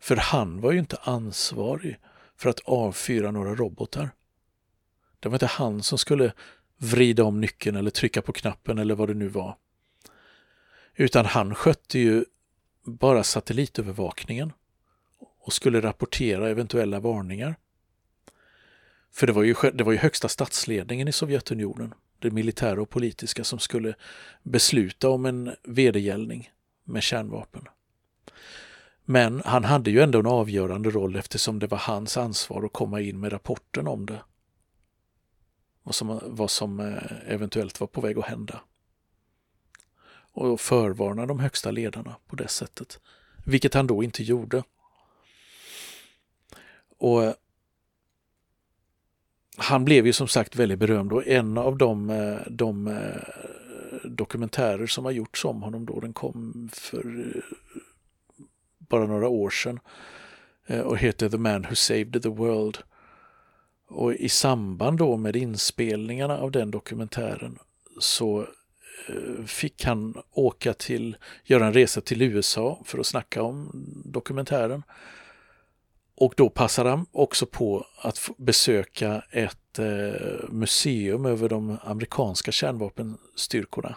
För 0.00 0.16
han 0.16 0.60
var 0.60 0.72
ju 0.72 0.78
inte 0.78 0.96
ansvarig 0.96 1.98
för 2.36 2.50
att 2.50 2.60
avfyra 2.60 3.30
några 3.30 3.54
robotar. 3.54 4.10
Det 5.20 5.28
var 5.28 5.36
inte 5.36 5.46
han 5.46 5.82
som 5.82 5.98
skulle 5.98 6.32
vrida 6.76 7.24
om 7.24 7.40
nyckeln 7.40 7.76
eller 7.76 7.90
trycka 7.90 8.22
på 8.22 8.32
knappen 8.32 8.78
eller 8.78 8.94
vad 8.94 9.08
det 9.08 9.14
nu 9.14 9.28
var. 9.28 9.56
Utan 10.94 11.26
han 11.26 11.54
skötte 11.54 11.98
ju 11.98 12.24
bara 12.84 13.24
satellitövervakningen 13.24 14.52
och 15.40 15.52
skulle 15.52 15.80
rapportera 15.80 16.48
eventuella 16.48 17.00
varningar. 17.00 17.54
För 19.12 19.26
det 19.26 19.32
var 19.32 19.42
ju, 19.42 19.54
det 19.74 19.84
var 19.84 19.92
ju 19.92 19.98
högsta 19.98 20.28
statsledningen 20.28 21.08
i 21.08 21.12
Sovjetunionen, 21.12 21.94
det 22.18 22.30
militära 22.30 22.82
och 22.82 22.90
politiska, 22.90 23.44
som 23.44 23.58
skulle 23.58 23.94
besluta 24.42 25.08
om 25.08 25.26
en 25.26 25.56
vedergällning 25.62 26.50
med 26.84 27.02
kärnvapen. 27.02 27.68
Men 29.04 29.42
han 29.44 29.64
hade 29.64 29.90
ju 29.90 30.00
ändå 30.00 30.18
en 30.18 30.26
avgörande 30.26 30.90
roll 30.90 31.16
eftersom 31.16 31.58
det 31.58 31.66
var 31.66 31.78
hans 31.78 32.16
ansvar 32.16 32.64
att 32.64 32.72
komma 32.72 33.00
in 33.00 33.20
med 33.20 33.32
rapporten 33.32 33.86
om 33.86 34.06
det. 34.06 34.22
Vad 35.82 35.94
som, 35.94 36.20
vad 36.22 36.50
som 36.50 36.80
eh, 36.80 37.32
eventuellt 37.32 37.80
var 37.80 37.86
på 37.86 38.00
väg 38.00 38.18
att 38.18 38.24
hända. 38.24 38.60
Och 40.32 40.60
förvarna 40.60 41.26
de 41.26 41.40
högsta 41.40 41.70
ledarna 41.70 42.16
på 42.26 42.36
det 42.36 42.48
sättet. 42.48 43.00
Vilket 43.44 43.74
han 43.74 43.86
då 43.86 44.02
inte 44.02 44.22
gjorde. 44.22 44.62
Och 46.98 47.24
eh, 47.24 47.34
han 49.60 49.84
blev 49.84 50.06
ju 50.06 50.12
som 50.12 50.28
sagt 50.28 50.56
väldigt 50.56 50.78
berömd 50.78 51.12
och 51.12 51.26
en 51.26 51.58
av 51.58 51.72
eh, 51.72 51.76
de, 51.76 52.06
de 52.48 52.98
dokumentärer 54.04 54.86
som 54.86 55.04
har 55.04 55.12
gjorts 55.12 55.44
om 55.44 55.62
honom 55.62 55.86
då, 55.86 56.00
den 56.00 56.12
kom 56.12 56.68
för 56.72 57.34
eh, 57.36 57.42
bara 58.78 59.06
några 59.06 59.28
år 59.28 59.50
sedan 59.50 59.80
och 60.84 60.98
heter 60.98 61.28
The 61.28 61.38
Man 61.38 61.62
Who 61.62 61.74
Saved 61.74 62.22
the 62.22 62.28
World. 62.28 62.78
Och 63.88 64.14
i 64.14 64.28
samband 64.28 64.98
då 64.98 65.16
med 65.16 65.36
inspelningarna 65.36 66.38
av 66.38 66.50
den 66.50 66.70
dokumentären 66.70 67.58
så 68.00 68.46
fick 69.46 69.84
han 69.84 70.22
åka 70.30 70.74
till, 70.74 71.16
göra 71.44 71.66
en 71.66 71.72
resa 71.72 72.00
till 72.00 72.22
USA 72.22 72.82
för 72.84 72.98
att 72.98 73.06
snacka 73.06 73.42
om 73.42 73.70
dokumentären. 74.04 74.82
Och 76.20 76.34
då 76.36 76.48
passade 76.48 76.90
han 76.90 77.06
också 77.12 77.46
på 77.46 77.86
att 77.98 78.30
besöka 78.36 79.22
ett 79.30 79.78
eh, 79.78 80.48
museum 80.48 81.26
över 81.26 81.48
de 81.48 81.78
amerikanska 81.82 82.52
kärnvapenstyrkorna. 82.52 83.96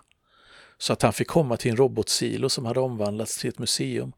Så 0.77 0.93
att 0.93 1.01
han 1.01 1.13
fick 1.13 1.27
komma 1.27 1.57
till 1.57 1.71
en 1.71 1.77
robotsilo 1.77 2.49
som 2.49 2.65
hade 2.65 2.79
omvandlats 2.79 3.37
till 3.37 3.49
ett 3.49 3.59
museum. 3.59 4.13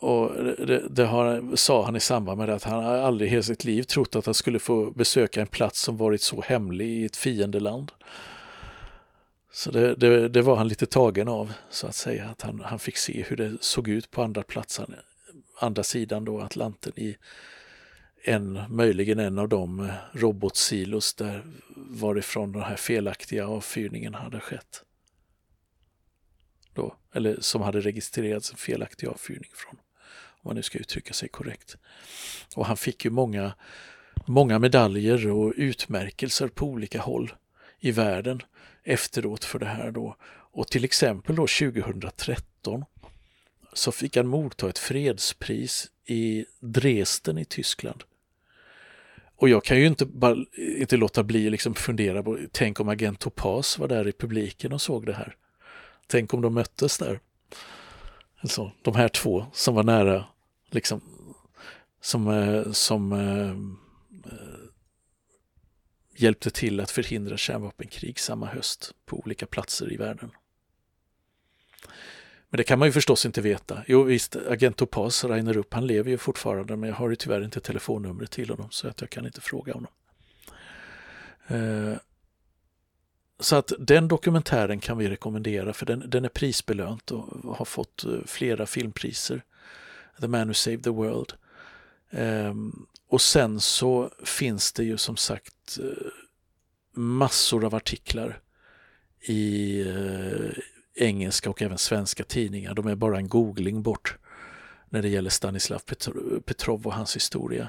Och 0.00 0.44
det, 0.44 0.88
det 0.90 1.04
har, 1.04 1.56
sa 1.56 1.84
han 1.84 1.96
i 1.96 2.00
samband 2.00 2.38
med 2.38 2.48
det 2.48 2.54
att 2.54 2.64
han 2.64 2.84
aldrig 2.84 3.28
i 3.28 3.30
hela 3.30 3.42
sitt 3.42 3.64
liv 3.64 3.82
trott 3.82 4.16
att 4.16 4.26
han 4.26 4.34
skulle 4.34 4.58
få 4.58 4.90
besöka 4.90 5.40
en 5.40 5.46
plats 5.46 5.80
som 5.80 5.96
varit 5.96 6.22
så 6.22 6.40
hemlig 6.40 6.88
i 6.88 7.04
ett 7.04 7.16
fiendeland. 7.16 7.92
Så 9.52 9.70
det, 9.70 9.94
det, 9.94 10.28
det, 10.28 10.42
var 10.42 10.56
han 10.56 10.68
lite 10.68 10.86
tagen 10.86 11.28
av, 11.28 11.52
så 11.70 11.86
att 11.86 11.94
säga, 11.94 12.24
att 12.24 12.42
han, 12.42 12.60
han 12.60 12.78
fick 12.78 12.96
se 12.96 13.24
hur 13.28 13.36
det 13.36 13.56
såg 13.60 13.88
ut 13.88 14.10
på 14.10 14.22
andra 14.22 14.42
platsen, 14.42 14.94
andra 15.58 15.82
sidan 15.82 16.24
då 16.24 16.40
Atlanten 16.40 16.92
i 16.96 17.16
en, 18.24 18.60
möjligen 18.68 19.18
en 19.18 19.38
av 19.38 19.48
de 19.48 19.80
eh, 19.80 19.94
robotsilos 20.12 21.14
där 21.14 21.42
varifrån 21.76 22.52
den 22.52 22.62
här 22.62 22.76
felaktiga 22.76 23.46
avfyrningen 23.46 24.14
hade 24.14 24.40
skett. 24.40 24.82
Då, 26.72 26.96
eller 27.14 27.40
som 27.40 27.62
hade 27.62 27.80
registrerats 27.80 28.50
en 28.50 28.56
felaktig 28.56 29.06
avfyrning 29.06 29.50
från 29.54 29.78
om 30.42 30.48
man 30.48 30.56
nu 30.56 30.62
ska 30.62 30.78
uttrycka 30.78 31.14
sig 31.14 31.28
korrekt. 31.28 31.76
Och 32.56 32.66
han 32.66 32.76
fick 32.76 33.04
ju 33.04 33.10
många, 33.10 33.52
många 34.26 34.58
medaljer 34.58 35.30
och 35.30 35.52
utmärkelser 35.56 36.48
på 36.48 36.66
olika 36.66 37.00
håll 37.00 37.34
i 37.80 37.90
världen 37.90 38.42
efteråt 38.84 39.44
för 39.44 39.58
det 39.58 39.66
här 39.66 39.90
då. 39.90 40.16
Och 40.52 40.68
till 40.68 40.84
exempel 40.84 41.36
då 41.36 41.46
2013 41.46 42.84
så 43.72 43.92
fick 43.92 44.16
han 44.16 44.26
motta 44.26 44.68
ett 44.68 44.78
fredspris 44.78 45.90
i 46.06 46.46
Dresden 46.60 47.38
i 47.38 47.44
Tyskland. 47.44 48.04
Och 49.36 49.48
jag 49.48 49.64
kan 49.64 49.78
ju 49.78 49.86
inte, 49.86 50.06
bara, 50.06 50.36
inte 50.56 50.96
låta 50.96 51.22
bli 51.22 51.50
liksom 51.50 51.74
fundera 51.74 52.22
på, 52.22 52.38
tänk 52.52 52.80
om 52.80 52.88
agent 52.88 53.20
Topaz 53.20 53.78
var 53.78 53.88
där 53.88 54.08
i 54.08 54.12
publiken 54.12 54.72
och 54.72 54.82
såg 54.82 55.06
det 55.06 55.14
här. 55.14 55.36
Tänk 56.06 56.34
om 56.34 56.42
de 56.42 56.54
möttes 56.54 56.98
där. 56.98 57.20
Alltså, 58.40 58.72
de 58.82 58.94
här 58.94 59.08
två 59.08 59.46
som 59.52 59.74
var 59.74 59.82
nära, 59.82 60.24
liksom, 60.70 61.00
som, 62.00 62.28
eh, 62.28 62.72
som 62.72 63.12
eh, 63.12 63.56
hjälpte 66.16 66.50
till 66.50 66.80
att 66.80 66.90
förhindra 66.90 67.36
kärnvapenkrig 67.36 68.18
samma 68.18 68.46
höst 68.46 68.94
på 69.06 69.18
olika 69.18 69.46
platser 69.46 69.92
i 69.92 69.96
världen. 69.96 70.30
Men 72.50 72.58
det 72.58 72.64
kan 72.64 72.78
man 72.78 72.88
ju 72.88 72.92
förstås 72.92 73.26
inte 73.26 73.40
veta. 73.40 73.82
Jo 73.86 74.02
visst, 74.02 74.36
agent 74.36 74.76
Topaz, 74.76 75.24
Rainer 75.24 75.56
Upp, 75.56 75.74
han 75.74 75.86
lever 75.86 76.10
ju 76.10 76.18
fortfarande 76.18 76.76
men 76.76 76.88
jag 76.88 76.96
har 76.96 77.10
ju 77.10 77.16
tyvärr 77.16 77.44
inte 77.44 77.60
telefonnumret 77.60 78.30
till 78.30 78.50
honom 78.50 78.70
så 78.70 78.88
att 78.88 79.00
jag 79.00 79.10
kan 79.10 79.26
inte 79.26 79.40
fråga 79.40 79.72
honom. 79.72 79.92
Eh, 81.48 81.98
så 83.40 83.56
att 83.56 83.72
den 83.78 84.08
dokumentären 84.08 84.80
kan 84.80 84.98
vi 84.98 85.08
rekommendera 85.08 85.72
för 85.72 85.86
den, 85.86 86.10
den 86.10 86.24
är 86.24 86.28
prisbelönt 86.28 87.10
och 87.10 87.56
har 87.56 87.64
fått 87.64 88.04
eh, 88.04 88.10
flera 88.26 88.66
filmpriser. 88.66 89.42
The 90.20 90.28
Man 90.28 90.48
Who 90.48 90.54
Saved 90.54 90.84
the 90.84 90.90
World. 90.90 91.32
Ehm, 92.10 92.86
och 93.08 93.20
sen 93.20 93.60
så 93.60 94.10
finns 94.24 94.72
det 94.72 94.84
ju 94.84 94.96
som 94.96 95.16
sagt 95.16 95.78
eh, 95.78 96.06
massor 96.94 97.64
av 97.64 97.74
artiklar 97.74 98.40
i 99.20 99.80
eh, 99.80 100.62
engelska 101.02 101.50
och 101.50 101.62
även 101.62 101.78
svenska 101.78 102.24
tidningar. 102.24 102.74
De 102.74 102.86
är 102.86 102.94
bara 102.94 103.16
en 103.16 103.28
googling 103.28 103.82
bort 103.82 104.16
när 104.88 105.02
det 105.02 105.08
gäller 105.08 105.30
Stanislav 105.30 105.82
Petrov 106.44 106.86
och 106.86 106.94
hans 106.94 107.16
historia. 107.16 107.68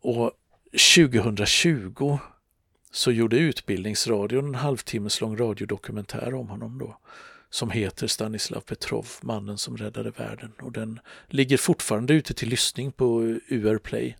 Och 0.00 0.32
2020 0.94 2.18
så 2.92 3.12
gjorde 3.12 3.36
Utbildningsradion 3.36 4.46
en 4.46 4.54
halvtimmes 4.54 5.20
lång 5.20 5.36
radiodokumentär 5.36 6.34
om 6.34 6.48
honom 6.48 6.78
då 6.78 6.96
som 7.50 7.70
heter 7.70 8.06
Stanislav 8.06 8.60
Petrov, 8.60 9.06
mannen 9.20 9.58
som 9.58 9.76
räddade 9.76 10.10
världen. 10.10 10.52
Och 10.60 10.72
den 10.72 11.00
ligger 11.26 11.56
fortfarande 11.56 12.14
ute 12.14 12.34
till 12.34 12.48
lyssning 12.48 12.92
på 12.92 13.20
UR 13.48 13.78
Play. 13.78 14.16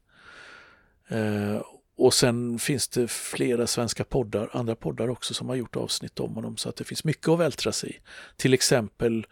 Eh, 1.09 1.63
och 2.01 2.15
sen 2.15 2.59
finns 2.59 2.89
det 2.89 3.09
flera 3.09 3.67
svenska 3.67 4.05
poddar, 4.05 4.51
andra 4.53 4.75
poddar 4.75 5.09
också 5.09 5.35
som 5.35 5.49
har 5.49 5.57
gjort 5.57 5.77
avsnitt 5.77 6.21
om 6.21 6.35
honom 6.35 6.57
så 6.57 6.69
att 6.69 6.77
det 6.77 6.85
finns 6.85 7.05
mycket 7.05 7.29
att 7.29 7.39
vältra 7.39 7.73
sig 7.73 7.91
i. 7.91 8.01
Till 8.37 8.55
exempel 8.55 9.27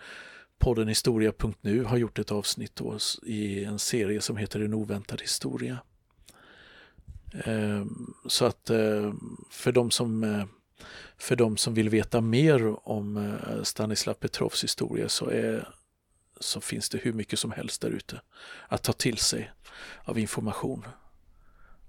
podden 0.59 0.89
Historia.nu 0.89 1.85
har 1.85 1.97
gjort 1.97 2.19
ett 2.19 2.33
avsnitt 2.33 2.77
då 2.77 2.99
i 3.23 3.65
en 3.65 3.79
serie 3.79 4.21
som 4.21 4.37
heter 4.37 4.61
En 4.61 4.75
oväntad 4.75 5.21
historia. 5.21 5.79
Ehm, 7.45 8.15
så 8.27 8.45
att 8.45 8.71
eh, 8.71 9.13
för 9.51 9.73
de 9.73 9.91
som 9.91 10.25
eh, 10.25 10.45
för 11.19 11.37
de 11.37 11.57
som 11.57 11.75
vill 11.75 11.89
veta 11.89 12.21
mer 12.21 12.89
om 12.89 13.17
eh, 13.17 13.63
Stanislav 13.63 14.15
Petrovs 14.15 14.65
historia 14.65 15.09
så, 15.09 15.31
är, 15.31 15.69
så 16.41 16.61
finns 16.61 16.89
det 16.89 16.99
hur 16.99 17.13
mycket 17.13 17.39
som 17.39 17.53
helst 17.53 17.81
där 17.81 17.91
ute 17.91 18.21
att 18.69 18.83
ta 18.83 18.93
till 18.93 19.19
sig 19.19 19.51
av 20.05 20.19
information. 20.19 20.85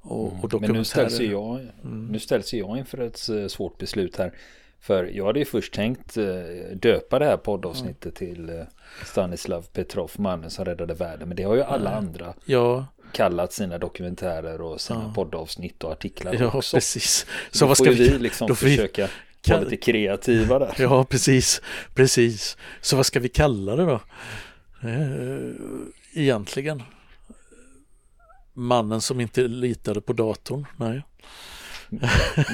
Och, 0.01 0.43
och 0.43 0.53
mm. 0.53 0.61
Men 0.61 0.71
nu 0.71 0.83
ställs, 0.83 1.19
jag, 1.19 1.59
mm. 1.83 2.07
nu 2.07 2.19
ställs 2.19 2.53
jag 2.53 2.77
inför 2.77 2.97
ett 2.97 3.51
svårt 3.51 3.77
beslut 3.77 4.17
här. 4.17 4.33
För 4.81 5.05
jag 5.05 5.25
hade 5.25 5.39
ju 5.39 5.45
först 5.45 5.73
tänkt 5.73 6.17
döpa 6.73 7.19
det 7.19 7.25
här 7.25 7.37
poddavsnittet 7.37 8.21
mm. 8.21 8.35
till 8.35 8.65
Stanislav 9.05 9.61
Petrov, 9.61 10.11
mannen 10.17 10.49
som 10.49 10.65
räddade 10.65 10.93
världen. 10.93 11.27
Men 11.27 11.37
det 11.37 11.43
har 11.43 11.55
ju 11.55 11.63
alla 11.63 11.95
andra 11.95 12.33
ja 12.45 12.85
kallat 13.11 13.53
sina 13.53 13.77
dokumentärer 13.77 14.61
och 14.61 14.81
sina 14.81 15.03
ja. 15.03 15.13
poddavsnitt 15.15 15.83
och 15.83 15.91
artiklar 15.91 16.35
ja, 16.39 16.51
också. 16.53 16.77
precis. 16.77 17.25
Så 17.51 17.65
då 17.65 17.67
vad 17.67 17.77
ska 17.77 17.89
vi, 17.89 18.09
vi 18.09 18.19
liksom 18.19 18.47
då 18.47 18.55
försöka 18.55 19.09
vi, 19.45 19.51
vara 19.51 19.61
lite 19.61 19.77
kreativa 19.77 20.59
där. 20.59 20.75
Ja, 20.77 21.03
precis, 21.03 21.61
precis. 21.93 22.57
Så 22.81 22.95
vad 22.95 23.05
ska 23.05 23.19
vi 23.19 23.29
kalla 23.29 23.75
det 23.75 23.85
då? 23.85 24.01
Eh, 24.83 25.51
egentligen? 26.13 26.83
Mannen 28.59 29.01
som 29.01 29.21
inte 29.21 29.41
litade 29.41 30.01
på 30.01 30.13
datorn? 30.13 30.65
Nej. 30.77 31.03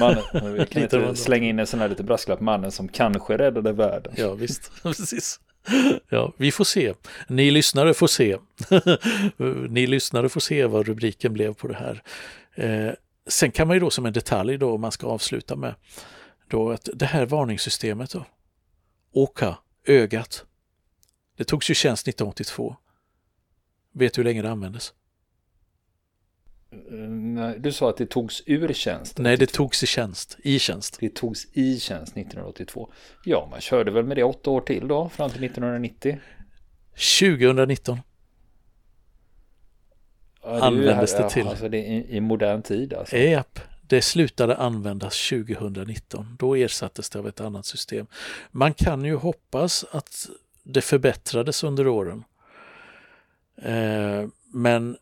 Mannen, 0.00 0.54
vi 0.54 0.66
kan 0.66 0.82
inte 0.82 1.16
slänga 1.16 1.48
in 1.48 1.58
en 1.58 1.66
sån 1.66 1.80
här 1.80 1.88
lite 1.88 2.02
brasklapp. 2.02 2.40
Mannen 2.40 2.72
som 2.72 2.88
kanske 2.88 3.38
räddade 3.38 3.72
världen. 3.72 4.14
Ja, 4.16 4.34
visst. 4.34 4.72
Precis. 4.82 5.40
Ja, 6.08 6.32
vi 6.36 6.52
får 6.52 6.64
se. 6.64 6.94
Ni 7.28 7.50
lyssnare 7.50 7.94
får 7.94 8.06
se. 8.06 8.38
Ni 9.68 9.86
lyssnare 9.86 10.28
får 10.28 10.40
se 10.40 10.66
vad 10.66 10.86
rubriken 10.86 11.32
blev 11.32 11.54
på 11.54 11.68
det 11.68 11.74
här. 11.74 12.02
Eh, 12.54 12.92
sen 13.26 13.50
kan 13.50 13.68
man 13.68 13.76
ju 13.76 13.80
då 13.80 13.90
som 13.90 14.06
en 14.06 14.12
detalj 14.12 14.58
då, 14.58 14.72
om 14.72 14.80
man 14.80 14.92
ska 14.92 15.06
avsluta 15.06 15.56
med, 15.56 15.74
då 16.48 16.70
att 16.70 16.88
det 16.94 17.06
här 17.06 17.26
varningssystemet 17.26 18.10
då, 18.10 18.24
Oka, 19.12 19.58
ögat, 19.86 20.44
det 21.36 21.44
togs 21.44 21.70
ju 21.70 21.74
tjänst 21.74 22.08
1982. 22.08 22.76
Vet 23.92 24.14
du 24.14 24.18
hur 24.18 24.24
länge 24.24 24.42
det 24.42 24.50
användes? 24.50 24.92
Nej, 27.08 27.58
du 27.58 27.72
sa 27.72 27.90
att 27.90 27.96
det 27.96 28.06
togs 28.06 28.42
ur 28.46 28.72
tjänst. 28.72 29.18
Nej, 29.18 29.36
det 29.36 29.52
togs 29.52 29.82
i 29.82 29.86
tjänst. 29.86 30.36
I 30.42 30.58
tjänst. 30.58 30.96
Det 31.00 31.14
togs 31.14 31.46
i 31.52 31.80
tjänst 31.80 32.16
1982. 32.16 32.92
Ja, 33.24 33.48
man 33.50 33.60
körde 33.60 33.90
väl 33.90 34.04
med 34.04 34.16
det 34.16 34.24
åtta 34.24 34.50
år 34.50 34.60
till 34.60 34.88
då, 34.88 35.08
fram 35.08 35.30
till 35.30 35.44
1990. 35.44 36.18
2019. 37.20 37.98
Ja, 40.42 40.52
det 40.52 40.62
Användes 40.62 41.14
här, 41.14 41.22
det 41.22 41.30
till. 41.30 41.48
Alltså 41.48 41.68
det 41.68 41.78
i, 41.78 42.16
i 42.16 42.20
modern 42.20 42.62
tid 42.62 42.94
alltså. 42.94 43.16
Japp, 43.16 43.58
det 43.82 44.02
slutade 44.02 44.56
användas 44.56 45.28
2019. 45.28 46.36
Då 46.38 46.54
ersattes 46.54 47.10
det 47.10 47.18
av 47.18 47.28
ett 47.28 47.40
annat 47.40 47.66
system. 47.66 48.06
Man 48.50 48.74
kan 48.74 49.04
ju 49.04 49.14
hoppas 49.14 49.84
att 49.90 50.28
det 50.62 50.80
förbättrades 50.80 51.64
under 51.64 51.86
åren. 51.86 52.24
Eh, 53.62 54.28
men 54.52 54.96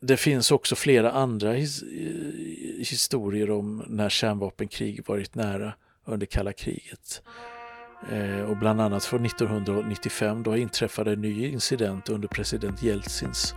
det 0.00 0.16
finns 0.16 0.50
också 0.50 0.74
flera 0.74 1.10
andra 1.10 1.52
his 1.52 1.82
eh, 1.82 1.88
historier 2.78 3.50
om 3.50 3.84
när 3.86 4.08
kärnvapenkrig 4.08 5.06
varit 5.06 5.34
nära 5.34 5.72
under 6.04 6.26
kalla 6.26 6.52
kriget. 6.52 7.22
Eh, 8.12 8.40
och 8.40 8.56
bland 8.56 8.80
annat 8.80 9.04
från 9.04 9.26
1995 9.26 10.42
då 10.42 10.56
inträffade 10.56 11.12
en 11.12 11.20
ny 11.20 11.46
incident 11.46 12.08
under 12.08 12.28
president 12.28 12.82
Jeltsins 12.82 13.54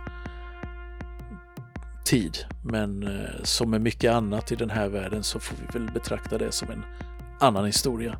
tid. 2.04 2.36
Men 2.64 3.02
eh, 3.02 3.42
som 3.42 3.70
med 3.70 3.80
mycket 3.80 4.12
annat 4.12 4.52
i 4.52 4.56
den 4.56 4.70
här 4.70 4.88
världen 4.88 5.22
så 5.22 5.40
får 5.40 5.56
vi 5.56 5.78
väl 5.78 5.92
betrakta 5.92 6.38
det 6.38 6.52
som 6.52 6.70
en 6.70 6.84
annan 7.40 7.66
historia. 7.66 8.18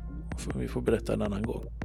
Vi 0.55 0.67
får 0.67 0.81
berätta 0.81 1.13
en 1.13 1.21
annan 1.21 1.43
gång. 1.43 1.84